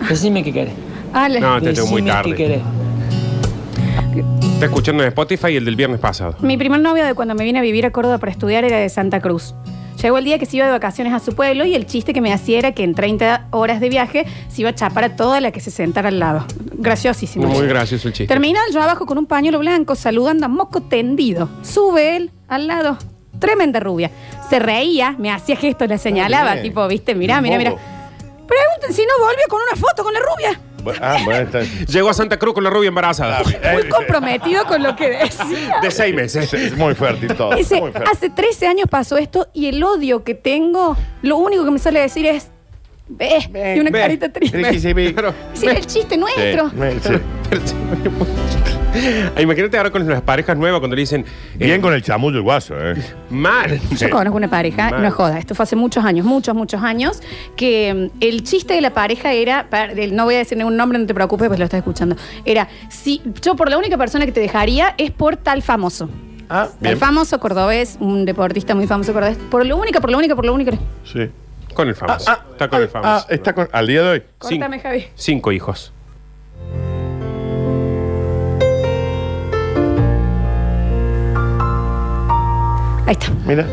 Decime 0.09 0.45
qué 0.45 0.53
querés. 0.53 0.75
Ale. 1.13 1.41
No, 1.41 1.61
te 1.61 1.73
tengo 1.73 1.89
muy 1.89 2.03
Decime 2.03 2.13
tarde. 2.13 2.31
qué 2.31 2.37
querés. 2.37 2.61
Está 4.59 4.67
escuchando 4.67 5.05
en 5.05 5.09
Spotify 5.11 5.55
el 5.55 5.65
del 5.65 5.77
viernes 5.77 6.01
pasado. 6.01 6.35
Mi 6.41 6.57
primer 6.57 6.81
novio 6.81 7.05
de 7.05 7.15
cuando 7.15 7.33
me 7.37 7.45
vine 7.45 7.61
a 7.61 7.63
vivir 7.63 7.87
a 7.87 7.93
Córdoba 7.93 8.19
para 8.19 8.33
estudiar 8.33 8.65
era 8.65 8.79
de 8.79 8.89
Santa 8.89 9.21
Cruz. 9.21 9.55
Llegó 10.03 10.19
el 10.19 10.25
día 10.25 10.41
que 10.41 10.47
se 10.47 10.57
iba 10.57 10.67
de 10.67 10.73
vacaciones 10.73 11.13
a 11.13 11.21
su 11.21 11.37
pueblo 11.37 11.65
y 11.65 11.77
el 11.77 11.87
chiste 11.87 12.13
que 12.13 12.21
me 12.21 12.33
hacía 12.33 12.59
era 12.59 12.73
que 12.73 12.83
en 12.83 12.93
30 12.93 13.47
horas 13.53 13.79
de 13.79 13.89
viaje 13.89 14.27
se 14.49 14.63
iba 14.63 14.71
a 14.71 14.75
chapar 14.75 15.05
a 15.05 15.15
toda 15.15 15.41
la 15.41 15.53
que 15.53 15.61
se 15.61 15.71
sentara 15.71 16.09
al 16.09 16.19
lado. 16.19 16.45
Graciosísimo. 16.73 17.47
Muy 17.47 17.69
gracioso 17.69 18.09
el 18.09 18.15
chiste. 18.15 18.27
Terminal, 18.27 18.65
yo 18.73 18.83
abajo 18.83 19.07
con 19.07 19.17
un 19.17 19.27
pañuelo 19.27 19.61
blanco, 19.61 19.95
saludando 19.95 20.47
a 20.47 20.49
moco 20.49 20.83
tendido. 20.83 21.49
Sube 21.63 22.17
él 22.17 22.33
al 22.49 22.67
lado. 22.67 22.99
Tremenda 23.39 23.79
rubia. 23.79 24.11
Se 24.51 24.59
reía, 24.59 25.15
me 25.21 25.31
hacía 25.31 25.55
gestos, 25.55 25.87
le 25.87 25.99
señalaba, 25.99 26.55
bien. 26.55 26.65
tipo, 26.65 26.89
viste, 26.89 27.15
mirá, 27.15 27.41
mirá, 27.41 27.59
mirá. 27.59 27.71
Pregunten 27.71 28.93
si 28.93 29.03
no 29.03 29.25
volvió 29.25 29.45
con 29.49 29.61
una 29.71 29.81
foto 29.81 30.03
con 30.03 30.13
la 30.13 30.19
rubia. 30.19 30.61
Ah, 31.01 31.19
bueno, 31.25 31.41
está. 31.41 31.61
Llegó 31.87 32.09
a 32.11 32.15
Santa 32.15 32.39
Cruz 32.39 32.55
con 32.55 32.65
la 32.65 32.71
rubia 32.71 32.89
embarazada. 32.89 33.43
Muy 33.73 33.89
comprometido 33.89 34.65
con 34.65 34.83
lo 34.83 34.97
que 34.97 35.11
decía. 35.11 35.79
De 35.83 35.91
seis 35.91 36.15
meses. 36.15 36.53
Es 36.53 36.77
muy 36.77 36.95
fértil 36.95 37.35
todo. 37.35 37.55
Dice, 37.55 37.81
muy 37.81 37.93
fértil. 37.93 38.11
hace 38.13 38.31
13 38.31 38.67
años 38.67 38.87
pasó 38.91 39.17
esto 39.17 39.49
y 39.53 39.67
el 39.67 39.83
odio 39.83 40.25
que 40.25 40.35
tengo, 40.35 40.97
lo 41.23 41.37
único 41.37 41.65
que 41.65 41.71
me 41.71 41.79
sale 41.79 42.01
decir 42.01 42.27
es, 42.27 42.51
ve, 43.09 43.75
y 43.77 43.81
una 43.81 43.91
ve, 43.91 43.99
carita 44.01 44.29
triste. 44.31 44.63
Que 44.63 44.79
se 44.81 44.95
ve. 44.95 45.13
Claro. 45.13 45.35
Sí, 45.55 45.67
el 45.67 45.87
chiste 45.87 46.17
nuestro. 46.17 46.71
Sí, 46.71 46.77
sí. 47.09 47.15
Ah, 49.37 49.41
Imagínate 49.43 49.77
ahora 49.77 49.91
con 49.91 50.07
las 50.09 50.23
parejas 50.23 50.57
nuevas 50.57 50.81
cuando 50.81 50.97
le 50.97 51.01
dicen 51.03 51.25
eh, 51.59 51.67
Bien 51.67 51.81
con 51.81 51.93
el 51.95 52.03
chamullo 52.03 52.39
el 52.39 52.43
guaso, 52.43 52.75
¿eh? 52.79 52.95
mal. 53.31 53.79
Yo 53.97 54.11
conozco 54.11 54.37
una 54.37 54.49
pareja, 54.49 54.91
Mal. 54.91 55.03
no 55.03 55.09
es 55.09 55.15
joda, 55.15 55.39
esto 55.39 55.55
fue 55.55 55.63
hace 55.65 55.77
muchos 55.77 56.05
años, 56.05 56.27
muchos, 56.27 56.55
muchos 56.55 56.83
años, 56.83 57.21
que 57.57 58.11
mm, 58.13 58.17
el 58.21 58.43
chiste 58.43 58.75
de 58.75 58.81
la 58.81 58.95
pareja 58.95 59.33
era, 59.33 59.69
pa- 59.71 59.89
del- 59.89 60.17
no 60.17 60.25
voy 60.25 60.35
a 60.35 60.39
decir 60.39 60.57
ningún 60.59 60.77
nombre, 60.77 60.99
no 60.99 61.07
te 61.07 61.15
preocupes, 61.15 61.49
pues 61.49 61.59
lo 61.59 61.65
estás 61.65 61.79
escuchando, 61.79 62.17
era, 62.45 62.69
si 62.91 63.23
yo 63.43 63.55
por 63.57 63.71
la 63.71 63.79
única 63.79 63.97
persona 63.99 64.25
que 64.27 64.33
te 64.33 64.41
dejaría 64.41 64.95
es 64.99 65.11
por 65.11 65.37
tal 65.37 65.63
famoso. 65.63 66.09
Ah, 66.51 66.69
El 66.81 66.97
famoso 66.97 67.39
cordobés, 67.41 67.99
un 68.01 68.25
deportista 68.25 68.75
muy 68.75 68.87
famoso 68.87 69.13
cordobés, 69.13 69.37
por 69.51 69.65
lo 69.67 69.77
única, 69.77 70.01
por 70.01 70.11
lo 70.11 70.17
única, 70.19 70.35
por 70.35 70.47
lo 70.47 70.55
única. 70.55 70.73
Sí. 71.05 71.29
Con 71.79 71.87
el 71.87 71.95
famoso. 71.95 72.29
Ah, 72.29 72.41
ah, 72.43 72.47
está 72.51 72.69
con 72.69 72.81
el 72.81 72.87
ah, 72.87 72.91
famoso. 72.91 73.27
Ah, 73.31 73.33
está 73.33 73.53
con. 73.53 73.69
Al 73.71 73.87
día 73.87 74.03
de 74.03 74.09
hoy. 74.09 74.19
Cinco, 74.41 74.65
Córtame, 74.65 74.81
Javi. 74.81 75.07
cinco 75.15 75.53
hijos. 75.53 75.93
Ahí 83.07 83.13
está. 83.13 83.31
Mira. 83.47 83.65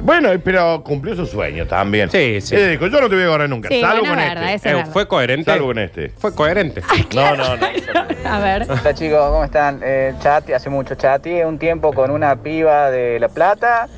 Bueno, 0.00 0.30
pero 0.42 0.82
cumplió 0.82 1.14
su 1.14 1.24
sueño 1.26 1.66
también. 1.66 2.10
Sí, 2.10 2.40
sí. 2.40 2.54
Él 2.56 2.72
dijo, 2.72 2.86
yo 2.88 3.00
no 3.02 3.08
te 3.08 3.14
voy 3.14 3.24
a 3.24 3.26
agarrar 3.28 3.48
nunca. 3.50 3.68
Sí, 3.68 3.80
salvo 3.82 4.06
con 4.06 4.16
verdad, 4.16 4.52
este. 4.52 4.54
es 4.54 4.64
Eh, 4.72 4.76
verdad. 4.76 4.92
¿Fue 4.92 5.08
coherente? 5.08 5.50
Salvo 5.50 5.66
con 5.66 5.78
este. 5.78 6.08
Fue 6.10 6.34
coherente. 6.34 6.82
No, 7.14 7.36
no, 7.36 7.56
no. 7.56 7.66
A 8.30 8.38
ver. 8.40 8.66
Hola 8.68 8.94
chicos, 8.94 9.18
¿cómo 9.30 9.44
están? 9.44 9.80
Eh, 9.82 10.14
chati, 10.20 10.52
hace 10.54 10.68
mucho 10.70 10.94
chati, 10.94 11.42
un 11.42 11.58
tiempo 11.58 11.92
con 11.92 12.10
una 12.10 12.36
piba 12.36 12.90
de 12.90 13.18
La 13.20 13.28
Plata. 13.28 13.88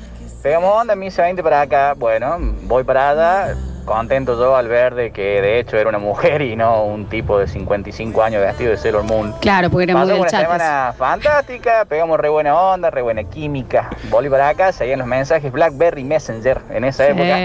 Pegamos 0.47 0.73
onda, 0.81 0.95
me 0.95 1.03
dice 1.03 1.21
20 1.21 1.43
para 1.43 1.59
acá. 1.59 1.93
Bueno, 1.97 2.37
voy 2.39 2.85
para 2.85 3.09
allá, 3.09 3.53
contento 3.83 4.39
yo 4.39 4.55
al 4.55 4.69
ver 4.69 4.95
de 4.95 5.11
que 5.11 5.41
de 5.41 5.59
hecho 5.59 5.75
era 5.75 5.89
una 5.89 5.99
mujer 5.99 6.41
y 6.41 6.55
no 6.55 6.85
un 6.85 7.05
tipo 7.09 7.37
de 7.37 7.47
55 7.49 8.23
años 8.23 8.41
vestido 8.41 8.71
de 8.71 8.77
Sailor 8.77 9.03
Moon. 9.03 9.33
Claro, 9.41 9.69
porque 9.69 9.91
era 9.91 9.97
muy 10.05 10.09
una 10.17 10.29
semana 10.29 10.93
fantástica, 10.97 11.83
pegamos 11.83 12.17
re 12.17 12.29
buena 12.29 12.57
onda, 12.57 12.89
re 12.89 13.01
buena 13.01 13.25
química. 13.25 13.89
Volví 14.09 14.29
para 14.29 14.47
acá, 14.47 14.71
seguían 14.71 14.99
los 14.99 15.07
mensajes 15.09 15.51
Blackberry 15.51 16.05
Messenger 16.05 16.61
en 16.69 16.85
esa 16.85 17.03
Sí. 17.07 17.11
época. 17.11 17.35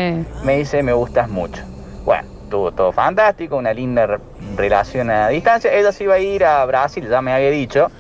Me 0.45 0.59
dice, 0.59 0.85
me 0.85 0.93
gustas 0.93 1.29
mucho. 1.29 1.61
Bueno, 2.05 2.23
tuvo 2.51 2.71
todo 2.71 2.93
fantástico, 2.93 3.57
una 3.57 3.73
linda 3.75 4.07
re- 4.07 4.19
relación 4.57 5.11
a 5.11 5.27
distancia. 5.27 5.73
Ella 5.73 5.91
se 5.91 6.05
iba 6.05 6.15
a 6.15 6.19
ir 6.21 6.45
a 6.45 6.65
Brasil, 6.67 7.09
ya 7.11 7.21
me 7.21 7.33
había 7.33 7.51
dicho. 7.51 7.91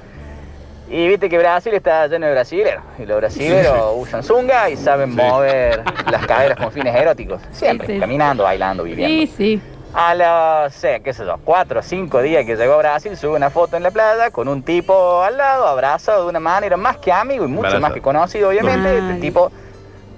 Y 0.93 1.09
viste 1.09 1.31
que 1.31 1.39
Brasil 1.39 1.73
está 1.73 2.07
lleno 2.07 2.27
de 2.27 2.33
brasileros. 2.33 2.85
Y 2.99 3.07
los 3.07 3.17
brasileros 3.17 3.95
usan 3.97 4.23
zunga 4.23 4.69
y 4.69 4.77
saben 4.77 5.15
mover 5.15 5.83
las 6.11 6.27
caderas 6.27 6.59
con 6.59 6.71
fines 6.71 6.95
eróticos. 6.95 7.41
Siempre, 7.51 7.87
sí, 7.87 7.95
sí. 7.95 7.99
caminando, 8.01 8.45
bailando, 8.45 8.85
viviendo. 8.85 9.27
Sí, 9.27 9.27
sí. 9.35 9.63
A 9.95 10.15
los, 10.15 10.75
sé, 10.75 11.01
qué 11.03 11.15
sé 11.15 11.25
yo, 11.25 11.39
cuatro 11.45 11.81
o 11.81 11.83
cinco 11.83 12.21
días 12.21 12.45
que 12.45 12.57
llegó 12.57 12.75
a 12.75 12.77
Brasil, 12.77 13.17
sube 13.17 13.37
una 13.37 13.49
foto 13.49 13.79
en 13.79 13.83
la 13.83 13.91
playa 13.91 14.31
con 14.31 14.49
un 14.49 14.63
tipo 14.63 15.23
al 15.23 15.39
lado, 15.39 15.67
abrazado 15.67 16.25
de 16.25 16.29
una 16.29 16.41
manera 16.41 16.77
más 16.77 16.99
que 16.99 17.11
amigo 17.11 17.47
y 17.47 17.49
mucho 17.49 17.81
más 17.81 17.95
que 17.95 18.03
conocido, 18.03 18.51
obviamente. 18.51 18.89
Ay. 18.89 18.99
Este 18.99 19.15
tipo, 19.21 19.51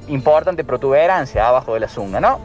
importante 0.09 0.65
protuberancia 0.65 1.47
abajo 1.47 1.75
de 1.75 1.81
la 1.81 1.89
zunga, 1.89 2.21
¿no? 2.21 2.41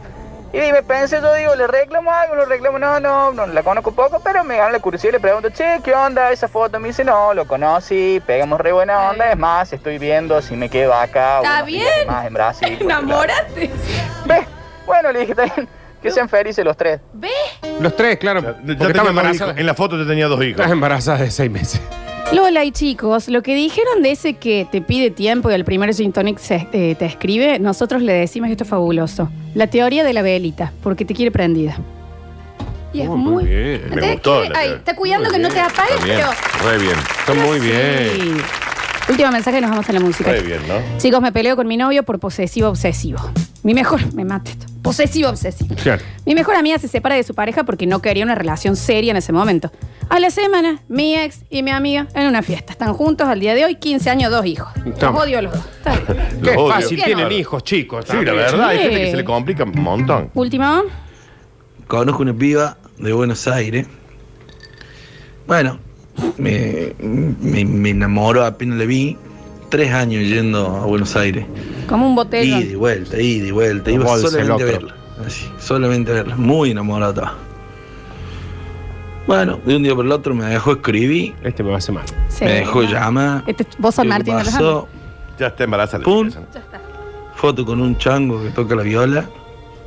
Y 0.52 0.72
me 0.72 0.82
pensé, 0.82 1.20
yo 1.22 1.32
digo, 1.34 1.54
le 1.54 1.66
reclamo 1.68 2.10
algo, 2.12 2.34
le 2.34 2.44
reclamo, 2.44 2.76
no, 2.78 2.98
no, 2.98 3.32
no, 3.32 3.46
la 3.46 3.62
conozco 3.62 3.92
poco, 3.92 4.20
pero 4.20 4.42
me 4.42 4.56
gana 4.56 4.72
la 4.72 4.80
curiosidad 4.80 5.10
y 5.10 5.12
le 5.12 5.20
pregunto, 5.20 5.48
che, 5.50 5.80
¿qué 5.84 5.94
onda 5.94 6.32
esa 6.32 6.48
foto? 6.48 6.80
Me 6.80 6.88
dice, 6.88 7.04
no, 7.04 7.32
lo 7.34 7.46
conocí, 7.46 8.20
pegamos 8.26 8.60
re 8.60 8.72
buena 8.72 9.10
onda, 9.10 9.30
es 9.30 9.38
más, 9.38 9.72
estoy 9.72 9.98
viendo 9.98 10.42
si 10.42 10.56
me 10.56 10.68
quedo 10.68 10.92
acá 10.92 11.38
Está 11.38 11.62
bien. 11.62 11.86
más 12.08 12.26
en 12.26 12.34
Brasil. 12.34 12.78
Enamórate. 12.80 13.70
Ve, 14.26 14.44
bueno, 14.86 15.12
le 15.12 15.20
dije, 15.20 15.32
está 15.32 15.44
bien, 15.44 15.68
que 16.02 16.10
sean 16.10 16.28
felices 16.28 16.64
los 16.64 16.76
tres. 16.76 17.00
Ve. 17.12 17.28
Los 17.78 17.94
tres, 17.94 18.18
claro. 18.18 18.42
Porque 18.42 18.60
tenía 18.60 18.74
estaba 18.88 18.92
dos 19.02 19.08
embarazada. 19.10 19.50
hijos. 19.52 19.60
En 19.60 19.66
la 19.66 19.74
foto 19.74 19.96
yo 19.96 20.06
tenía 20.06 20.26
dos 20.26 20.40
hijos. 20.42 20.58
Estás 20.58 20.72
embarazada 20.72 21.18
de 21.18 21.30
seis 21.30 21.50
meses. 21.50 21.80
Lola 22.32 22.64
y 22.64 22.70
chicos, 22.70 23.28
lo 23.28 23.42
que 23.42 23.54
dijeron 23.56 24.02
de 24.02 24.12
ese 24.12 24.34
que 24.34 24.66
te 24.70 24.80
pide 24.80 25.10
tiempo 25.10 25.50
y 25.50 25.54
al 25.54 25.64
primer 25.64 25.92
gin 25.94 26.12
tonic 26.12 26.38
se- 26.38 26.68
eh, 26.72 26.94
te 26.96 27.04
escribe, 27.06 27.58
nosotros 27.58 28.02
le 28.02 28.12
decimos 28.12 28.46
que 28.46 28.52
esto 28.52 28.64
es 28.64 28.70
fabuloso. 28.70 29.28
La 29.54 29.66
teoría 29.66 30.04
de 30.04 30.12
la 30.12 30.22
velita, 30.22 30.72
porque 30.82 31.04
te 31.04 31.12
quiere 31.14 31.32
prendida. 31.32 31.76
Y 32.92 33.00
es 33.00 33.08
Oh, 33.08 33.16
muy... 33.16 33.44
muy 33.44 33.52
bien. 33.52 33.82
Me 33.94 34.12
gustó 34.12 34.42
la 34.44 34.52
teoría. 34.52 34.76
está 34.76 34.94
cuidando 34.94 35.28
Muy 35.28 35.36
que 35.36 35.42
no 35.42 35.48
te 35.48 35.60
apagues, 35.60 35.92
Está 35.94 36.04
bien. 36.04 36.18
pero... 36.18 36.70
Re 36.70 36.78
bien. 36.78 36.96
Está 37.18 37.34
muy 37.34 37.58
bien. 37.60 38.10
Sí. 38.14 38.32
Último 39.10 39.30
mensaje 39.32 39.58
y 39.58 39.60
nos 39.60 39.70
vamos 39.70 39.88
a 39.88 39.92
la 39.92 40.00
música. 40.00 40.30
Re 40.30 40.40
bien, 40.42 40.60
¿no? 40.68 40.74
Chicos, 40.98 41.20
me 41.20 41.32
peleo 41.32 41.56
con 41.56 41.66
mi 41.66 41.76
novio 41.76 42.04
por 42.04 42.20
posesivo 42.20 42.68
obsesivo. 42.68 43.18
Mi 43.64 43.74
mejor, 43.74 44.12
me 44.14 44.24
mata 44.24 44.50
esto. 44.52 44.66
Posesivo 44.82 45.28
obsesivo. 45.28 45.74
Claro. 45.82 46.02
Mi 46.24 46.34
mejor 46.34 46.54
amiga 46.56 46.78
se 46.78 46.88
separa 46.88 47.14
de 47.14 47.22
su 47.22 47.34
pareja 47.34 47.64
porque 47.64 47.86
no 47.86 48.00
quería 48.00 48.24
una 48.24 48.34
relación 48.34 48.76
seria 48.76 49.10
en 49.10 49.16
ese 49.18 49.32
momento. 49.32 49.70
A 50.08 50.18
la 50.18 50.30
semana, 50.30 50.80
mi 50.88 51.16
ex 51.16 51.40
y 51.50 51.62
mi 51.62 51.70
amiga 51.70 52.08
en 52.14 52.26
una 52.26 52.42
fiesta. 52.42 52.72
Están 52.72 52.94
juntos 52.94 53.28
al 53.28 53.40
día 53.40 53.54
de 53.54 53.64
hoy, 53.64 53.74
15 53.76 54.10
años, 54.10 54.30
dos 54.30 54.44
hijos. 54.46 54.68
Los 54.84 54.98
Toma. 54.98 55.20
odio 55.20 55.38
a 55.38 55.42
los 55.42 55.52
dos. 55.54 55.64
Está 55.76 56.12
bien. 56.12 56.26
Qué 56.42 56.50
odio. 56.50 56.68
fácil. 56.68 56.96
Bien, 56.96 57.06
Tienen 57.06 57.32
hijos, 57.32 57.62
chicos. 57.62 58.04
Sí, 58.06 58.12
la 58.12 58.24
también. 58.24 58.36
verdad, 58.36 58.68
hay 58.68 58.78
gente 58.78 58.96
que 59.04 59.10
se 59.10 59.16
le 59.18 59.24
complica 59.24 59.64
un 59.64 59.80
montón. 59.82 60.30
Último. 60.34 60.82
Conozco 61.86 62.22
una 62.22 62.34
piba 62.34 62.76
de 62.98 63.12
Buenos 63.12 63.46
Aires. 63.48 63.86
Bueno, 65.46 65.78
me, 66.38 66.94
me, 66.98 67.64
me 67.64 67.90
enamoró 67.90 68.44
apenas 68.44 68.78
le 68.78 68.86
vi. 68.86 69.18
Tres 69.70 69.92
años 69.92 70.24
yendo 70.24 70.66
a 70.76 70.84
Buenos 70.86 71.14
Aires. 71.16 71.46
Como 71.88 72.06
un 72.06 72.12
Ida 72.12 72.24
botellón. 72.24 72.62
y 72.62 72.74
vuelta, 72.74 73.20
ida 73.20 73.46
y 73.46 73.50
vuelta. 73.52 73.90
Iba 73.90 74.04
Bolsa, 74.04 74.28
solamente 74.28 74.62
a 74.62 74.66
verla. 74.66 74.94
Así, 75.24 75.48
solamente 75.58 76.10
a 76.10 76.14
verla. 76.14 76.36
Muy 76.36 76.70
enamorado 76.72 77.12
estaba. 77.12 77.34
Bueno, 79.26 79.60
de 79.64 79.76
un 79.76 79.82
día 79.84 79.94
por 79.94 80.04
el 80.04 80.12
otro 80.12 80.34
me 80.34 80.44
dejó 80.46 80.72
escribir, 80.72 81.34
Este 81.44 81.62
me 81.62 81.68
va 81.68 81.76
a 81.76 81.78
hacer 81.78 81.94
mal. 81.94 82.04
Sí. 82.28 82.44
me 82.44 82.52
dejó 82.54 82.82
llamar. 82.82 83.44
Este, 83.46 83.64
vos 83.78 83.94
¿Qué 83.94 84.04
Martín 84.04 84.34
pasó? 84.34 84.88
Ya 85.38 85.46
está 85.48 85.64
embarazada. 85.64 86.02
Pum. 86.02 86.28
Ya 86.28 86.40
está. 86.40 86.62
Foto 87.36 87.64
con 87.64 87.80
un 87.80 87.96
chango 87.96 88.42
que 88.42 88.50
toca 88.50 88.74
la 88.74 88.82
viola. 88.82 89.28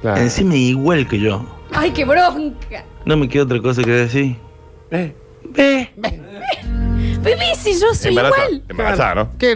Claro. 0.01 0.21
Encima 0.21 0.55
igual 0.55 1.07
que 1.07 1.19
yo. 1.19 1.45
Ay, 1.73 1.91
qué 1.91 2.05
bronca. 2.05 2.85
No 3.05 3.17
me 3.17 3.27
queda 3.27 3.43
otra 3.43 3.61
cosa 3.61 3.83
que 3.83 3.91
decir. 3.91 4.37
Eh, 4.91 5.13
Ve. 5.49 5.89
Bebé, 7.23 7.55
si 7.57 7.73
yo 7.79 7.93
soy 7.93 8.09
embarazada. 8.09 8.45
igual. 8.49 8.63
Embarazada, 8.69 9.15
¿no? 9.15 9.29
¿Qué, 9.37 9.55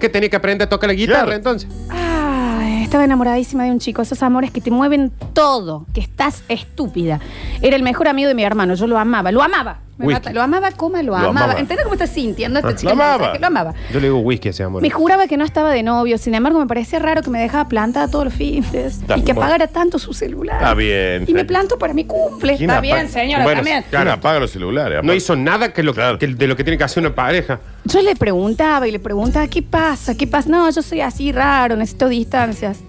qué, 0.00 0.08
tenía 0.08 0.28
que 0.28 0.36
aprender 0.36 0.66
a 0.66 0.68
tocar 0.68 0.88
la 0.88 0.94
guitarra 0.94 1.22
Claro. 1.24 1.32
entonces? 1.36 1.68
Ay, 1.88 2.82
estaba 2.84 3.04
enamoradísima 3.04 3.64
de 3.64 3.70
un 3.70 3.78
chico, 3.78 4.02
esos 4.02 4.22
amores 4.22 4.50
que 4.50 4.60
te 4.60 4.70
mueven 4.70 5.10
todo, 5.32 5.86
que 5.94 6.00
estás 6.00 6.42
estúpida. 6.48 7.20
Era 7.62 7.76
el 7.76 7.82
mejor 7.82 8.08
amigo 8.08 8.28
de 8.28 8.34
mi 8.34 8.44
hermano, 8.44 8.74
yo 8.74 8.86
lo 8.86 8.98
amaba, 8.98 9.32
lo 9.32 9.42
amaba. 9.42 9.80
Me 9.98 10.06
Whisky. 10.08 10.20
mata, 10.20 10.32
lo 10.34 10.42
amaba, 10.42 10.70
coma, 10.72 11.02
lo, 11.02 11.12
Lo 11.12 11.16
amaba. 11.16 11.44
amaba. 11.46 11.58
¿Entendés 11.60 11.84
cómo 11.84 11.94
estás 11.94 12.10
sintiendo 12.10 12.58
esta 12.58 12.70
Ah, 12.70 12.76
chica? 12.76 12.88
lo 12.94 13.02
amaba. 13.02 13.16
mensaje? 13.18 13.38
Lo 13.40 13.46
amaba. 13.46 13.74
Yo 13.90 13.98
le 14.00 14.06
digo 14.08 14.18
whisky 14.18 14.48
a 14.48 14.50
ese 14.50 14.62
amor. 14.62 14.82
Me 14.82 14.90
juraba 14.90 15.26
que 15.26 15.36
no 15.38 15.44
estaba 15.44 15.70
de 15.72 15.82
novio, 15.82 16.18
sin 16.18 16.34
embargo 16.34 16.58
me 16.58 16.66
parecía 16.66 16.98
raro 16.98 17.22
que 17.22 17.30
me 17.30 17.40
dejaba 17.40 17.66
plantada 17.68 18.08
todos 18.08 18.26
los 18.26 18.34
fines 18.34 18.74
Está 18.74 19.16
y 19.16 19.22
que 19.22 19.32
apagara 19.32 19.68
tanto 19.68 19.98
su 19.98 20.12
celular. 20.12 20.56
Está 20.56 20.74
bien. 20.74 21.24
Y 21.26 21.32
me 21.32 21.40
está- 21.40 21.46
planto 21.48 21.78
para 21.78 21.94
mi 21.94 22.04
cumple. 22.04 22.56
¿Quién 22.58 22.68
Está 22.68 22.78
apaga? 22.80 22.94
bien, 22.94 23.08
señora, 23.08 23.44
Bueno, 23.44 23.58
también. 23.60 23.84
¿Quién 23.88 24.08
apaga 24.08 24.40
los 24.40 24.50
celulares? 24.50 24.96
No 24.96 24.98
aparte? 25.00 25.16
hizo 25.16 25.34
nada 25.36 25.72
que 25.72 25.82
lo, 25.82 25.94
Claro. 25.94 26.18
que- 26.18 26.26
de 26.26 26.46
lo 26.46 26.56
que 26.56 26.64
tiene 26.64 26.76
que 26.76 26.84
hacer 26.84 27.02
una 27.02 27.14
pareja. 27.14 27.60
Yo 27.84 28.02
le 28.02 28.14
preguntaba 28.16 28.86
y 28.86 28.90
le 28.92 28.98
preguntaba, 28.98 29.46
¿qué 29.48 29.62
pasa? 29.62 30.14
¿Qué 30.14 30.26
pasa? 30.26 30.50
No, 30.50 30.68
yo 30.70 30.82
soy 30.82 31.00
así 31.00 31.32
raro, 31.32 31.74
necesito 31.76 32.08
distancias. 32.08 32.80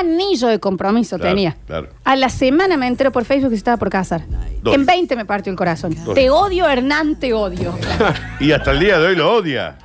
Anillo 0.00 0.48
de 0.48 0.58
compromiso 0.60 1.16
Claro, 1.16 1.30
tenía. 1.34 1.56
claro. 1.66 1.88
A 2.04 2.16
la 2.16 2.28
semana 2.28 2.76
me 2.76 2.86
entero 2.86 3.10
por 3.12 3.24
Facebook 3.24 3.50
que 3.50 3.56
se 3.56 3.60
estaba 3.60 3.76
por 3.76 3.90
casar. 3.90 4.22
Dos. 4.62 4.74
En 4.74 4.84
20 4.86 5.16
me 5.16 5.24
partió 5.24 5.50
el 5.50 5.56
corazón. 5.56 5.94
Dos. 6.04 6.14
Te 6.14 6.30
odio, 6.30 6.68
Hernán, 6.68 7.16
te 7.18 7.32
odio. 7.32 7.74
Y 8.40 8.52
hasta 8.52 8.70
el 8.72 8.80
día 8.80 8.98
de 8.98 9.06
hoy 9.08 9.16
lo 9.16 9.32
odia. 9.32 9.76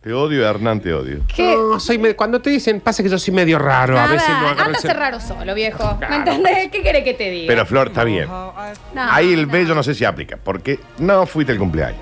Te 0.00 0.12
odio, 0.12 0.48
Hernán, 0.48 0.80
te 0.80 0.94
odio. 0.94 1.20
¿Qué? 1.34 1.54
No, 1.56 1.80
soy 1.80 1.98
me- 1.98 2.14
cuando 2.14 2.40
te 2.40 2.48
dicen, 2.50 2.80
pasa 2.80 3.02
que 3.02 3.08
yo 3.08 3.18
soy 3.18 3.34
medio 3.34 3.58
raro. 3.58 3.94
a 3.98 4.02
Nada, 4.02 4.12
veces 4.12 4.28
no 4.28 4.48
anda 4.48 4.64
a 4.64 4.68
cel- 4.68 4.78
ser 4.82 4.96
raro 4.96 5.18
solo, 5.20 5.52
viejo. 5.54 5.96
¿Me 6.00 6.06
Claro. 6.06 6.14
entendés? 6.14 6.70
¿Qué 6.70 6.80
quiere 6.80 7.02
que 7.02 7.14
te 7.14 7.28
diga? 7.28 7.48
Pero 7.48 7.66
Flor, 7.66 7.88
está 7.88 8.04
bien. 8.04 8.28
No, 8.28 8.54
Ahí 8.96 9.32
el 9.32 9.46
no. 9.46 9.52
bello 9.52 9.74
no 9.74 9.82
sé 9.82 9.94
si 9.94 10.04
aplica, 10.04 10.36
porque 10.42 10.78
no 10.98 11.26
fuiste 11.26 11.52
el 11.52 11.58
cumpleaños. 11.58 11.98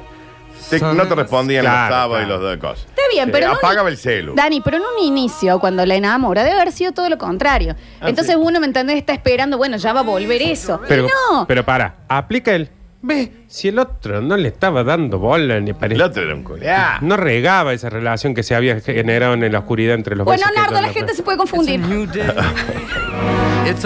Te- 0.69 0.81
no 0.81 1.07
te 1.07 1.15
respondían 1.15 1.65
los 1.65 1.73
Claro, 1.73 1.95
sábados 1.95 2.25
y 2.25 2.29
los 2.29 2.41
dos 2.43 2.57
cosas. 2.59 2.87
Está 3.05 3.15
bien, 3.15 3.29
Eh, 3.29 3.33
pero 3.33 3.47
en 3.47 3.53
un- 3.53 3.59
apágame 3.59 3.91
el 3.91 3.97
celu. 3.97 4.35
Dani, 4.35 4.61
pero 4.61 4.77
en 4.79 4.83
un 4.83 5.05
inicio, 5.05 5.59
cuando 5.59 5.85
la 5.87 5.95
enamora, 5.95 6.43
debe 6.45 6.57
haber 6.61 6.73
sido 6.73 6.93
todo 6.93 7.09
lo 7.09 7.19
contrario. 7.19 7.77
Ah, 8.01 8.09
Entonces 8.09 8.35
sí. 8.35 8.41
uno, 8.43 8.61
¿me 8.61 8.67
entendés? 8.67 8.97
Está 8.97 9.13
esperando, 9.13 9.57
bueno, 9.57 9.77
ya 9.77 9.93
va 9.93 10.01
a 10.01 10.05
volver 10.05 10.41
eso. 10.43 10.81
Pero, 10.89 11.05
y 11.05 11.07
no. 11.33 11.47
pero 11.47 11.65
para, 11.65 11.97
aplica 12.09 12.55
el. 12.55 12.69
Ve, 13.07 13.31
si 13.49 13.69
el 13.69 13.79
otro 13.79 14.23
no 14.23 14.35
le 14.39 14.49
estaba 14.49 14.83
dando 14.83 15.19
bola 15.19 15.61
ni 15.61 15.71
El 15.71 15.77
parecía. 15.77 16.07
otro 16.07 16.23
era 16.23 16.35
un 16.35 16.43
culiá. 16.43 16.97
No 17.03 17.19
regaba 17.19 17.75
esa 17.75 17.91
relación 17.91 18.35
que 18.35 18.43
se 18.43 18.55
había 18.55 18.81
generado 18.81 19.35
en 19.35 19.53
la 19.53 19.59
oscuridad 19.59 19.95
entre 19.95 20.17
los 20.17 20.25
bueno, 20.25 20.41
besos 20.47 20.55
que 20.55 20.61
Nardo, 20.73 20.81
la 20.87 20.93
gente 20.93 21.13
se 21.15 21.23
puede 21.23 21.37
confundir. 21.37 21.81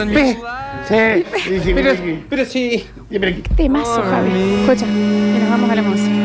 Ve, 0.07 0.37
Sí, 0.89 1.25
sí, 1.45 1.61
sí, 1.65 1.73
pero, 1.75 1.95
sí. 1.95 2.25
pero 2.31 2.45
sí. 2.45 2.87
Qué 3.11 3.19
temazo, 3.57 4.03
Javi. 4.03 4.55
Escucha, 4.65 4.87
nos 4.87 5.51
vamos 5.51 5.71
a 5.71 5.75
la 5.75 5.83
música. 5.83 6.18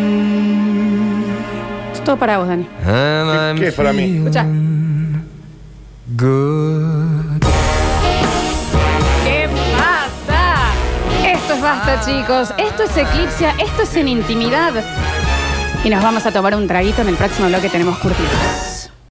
Es 2.03 2.07
todo 2.07 2.17
para 2.17 2.37
vos, 2.37 2.49
Dani. 2.49 2.67
¿Qué, 2.83 3.61
qué 3.61 3.67
es 3.69 3.73
para 3.75 3.93
mí? 3.93 4.17
Escucha. 4.17 4.45
¿Qué 9.23 9.49
pasa? 9.77 10.73
Esto 11.25 11.53
es 11.53 11.61
basta, 11.61 12.01
chicos. 12.01 12.53
Esto 12.57 12.83
es 12.83 12.97
Eclipsia. 12.97 13.55
Esto 13.57 13.83
es 13.83 13.95
en 13.95 14.09
intimidad. 14.09 14.73
Y 15.85 15.89
nos 15.89 16.03
vamos 16.03 16.25
a 16.25 16.33
tomar 16.33 16.53
un 16.55 16.67
traguito 16.67 17.03
en 17.03 17.07
el 17.07 17.15
próximo 17.15 17.47
bloque. 17.47 17.69
Tenemos 17.69 17.97
curtidos. 17.99 18.72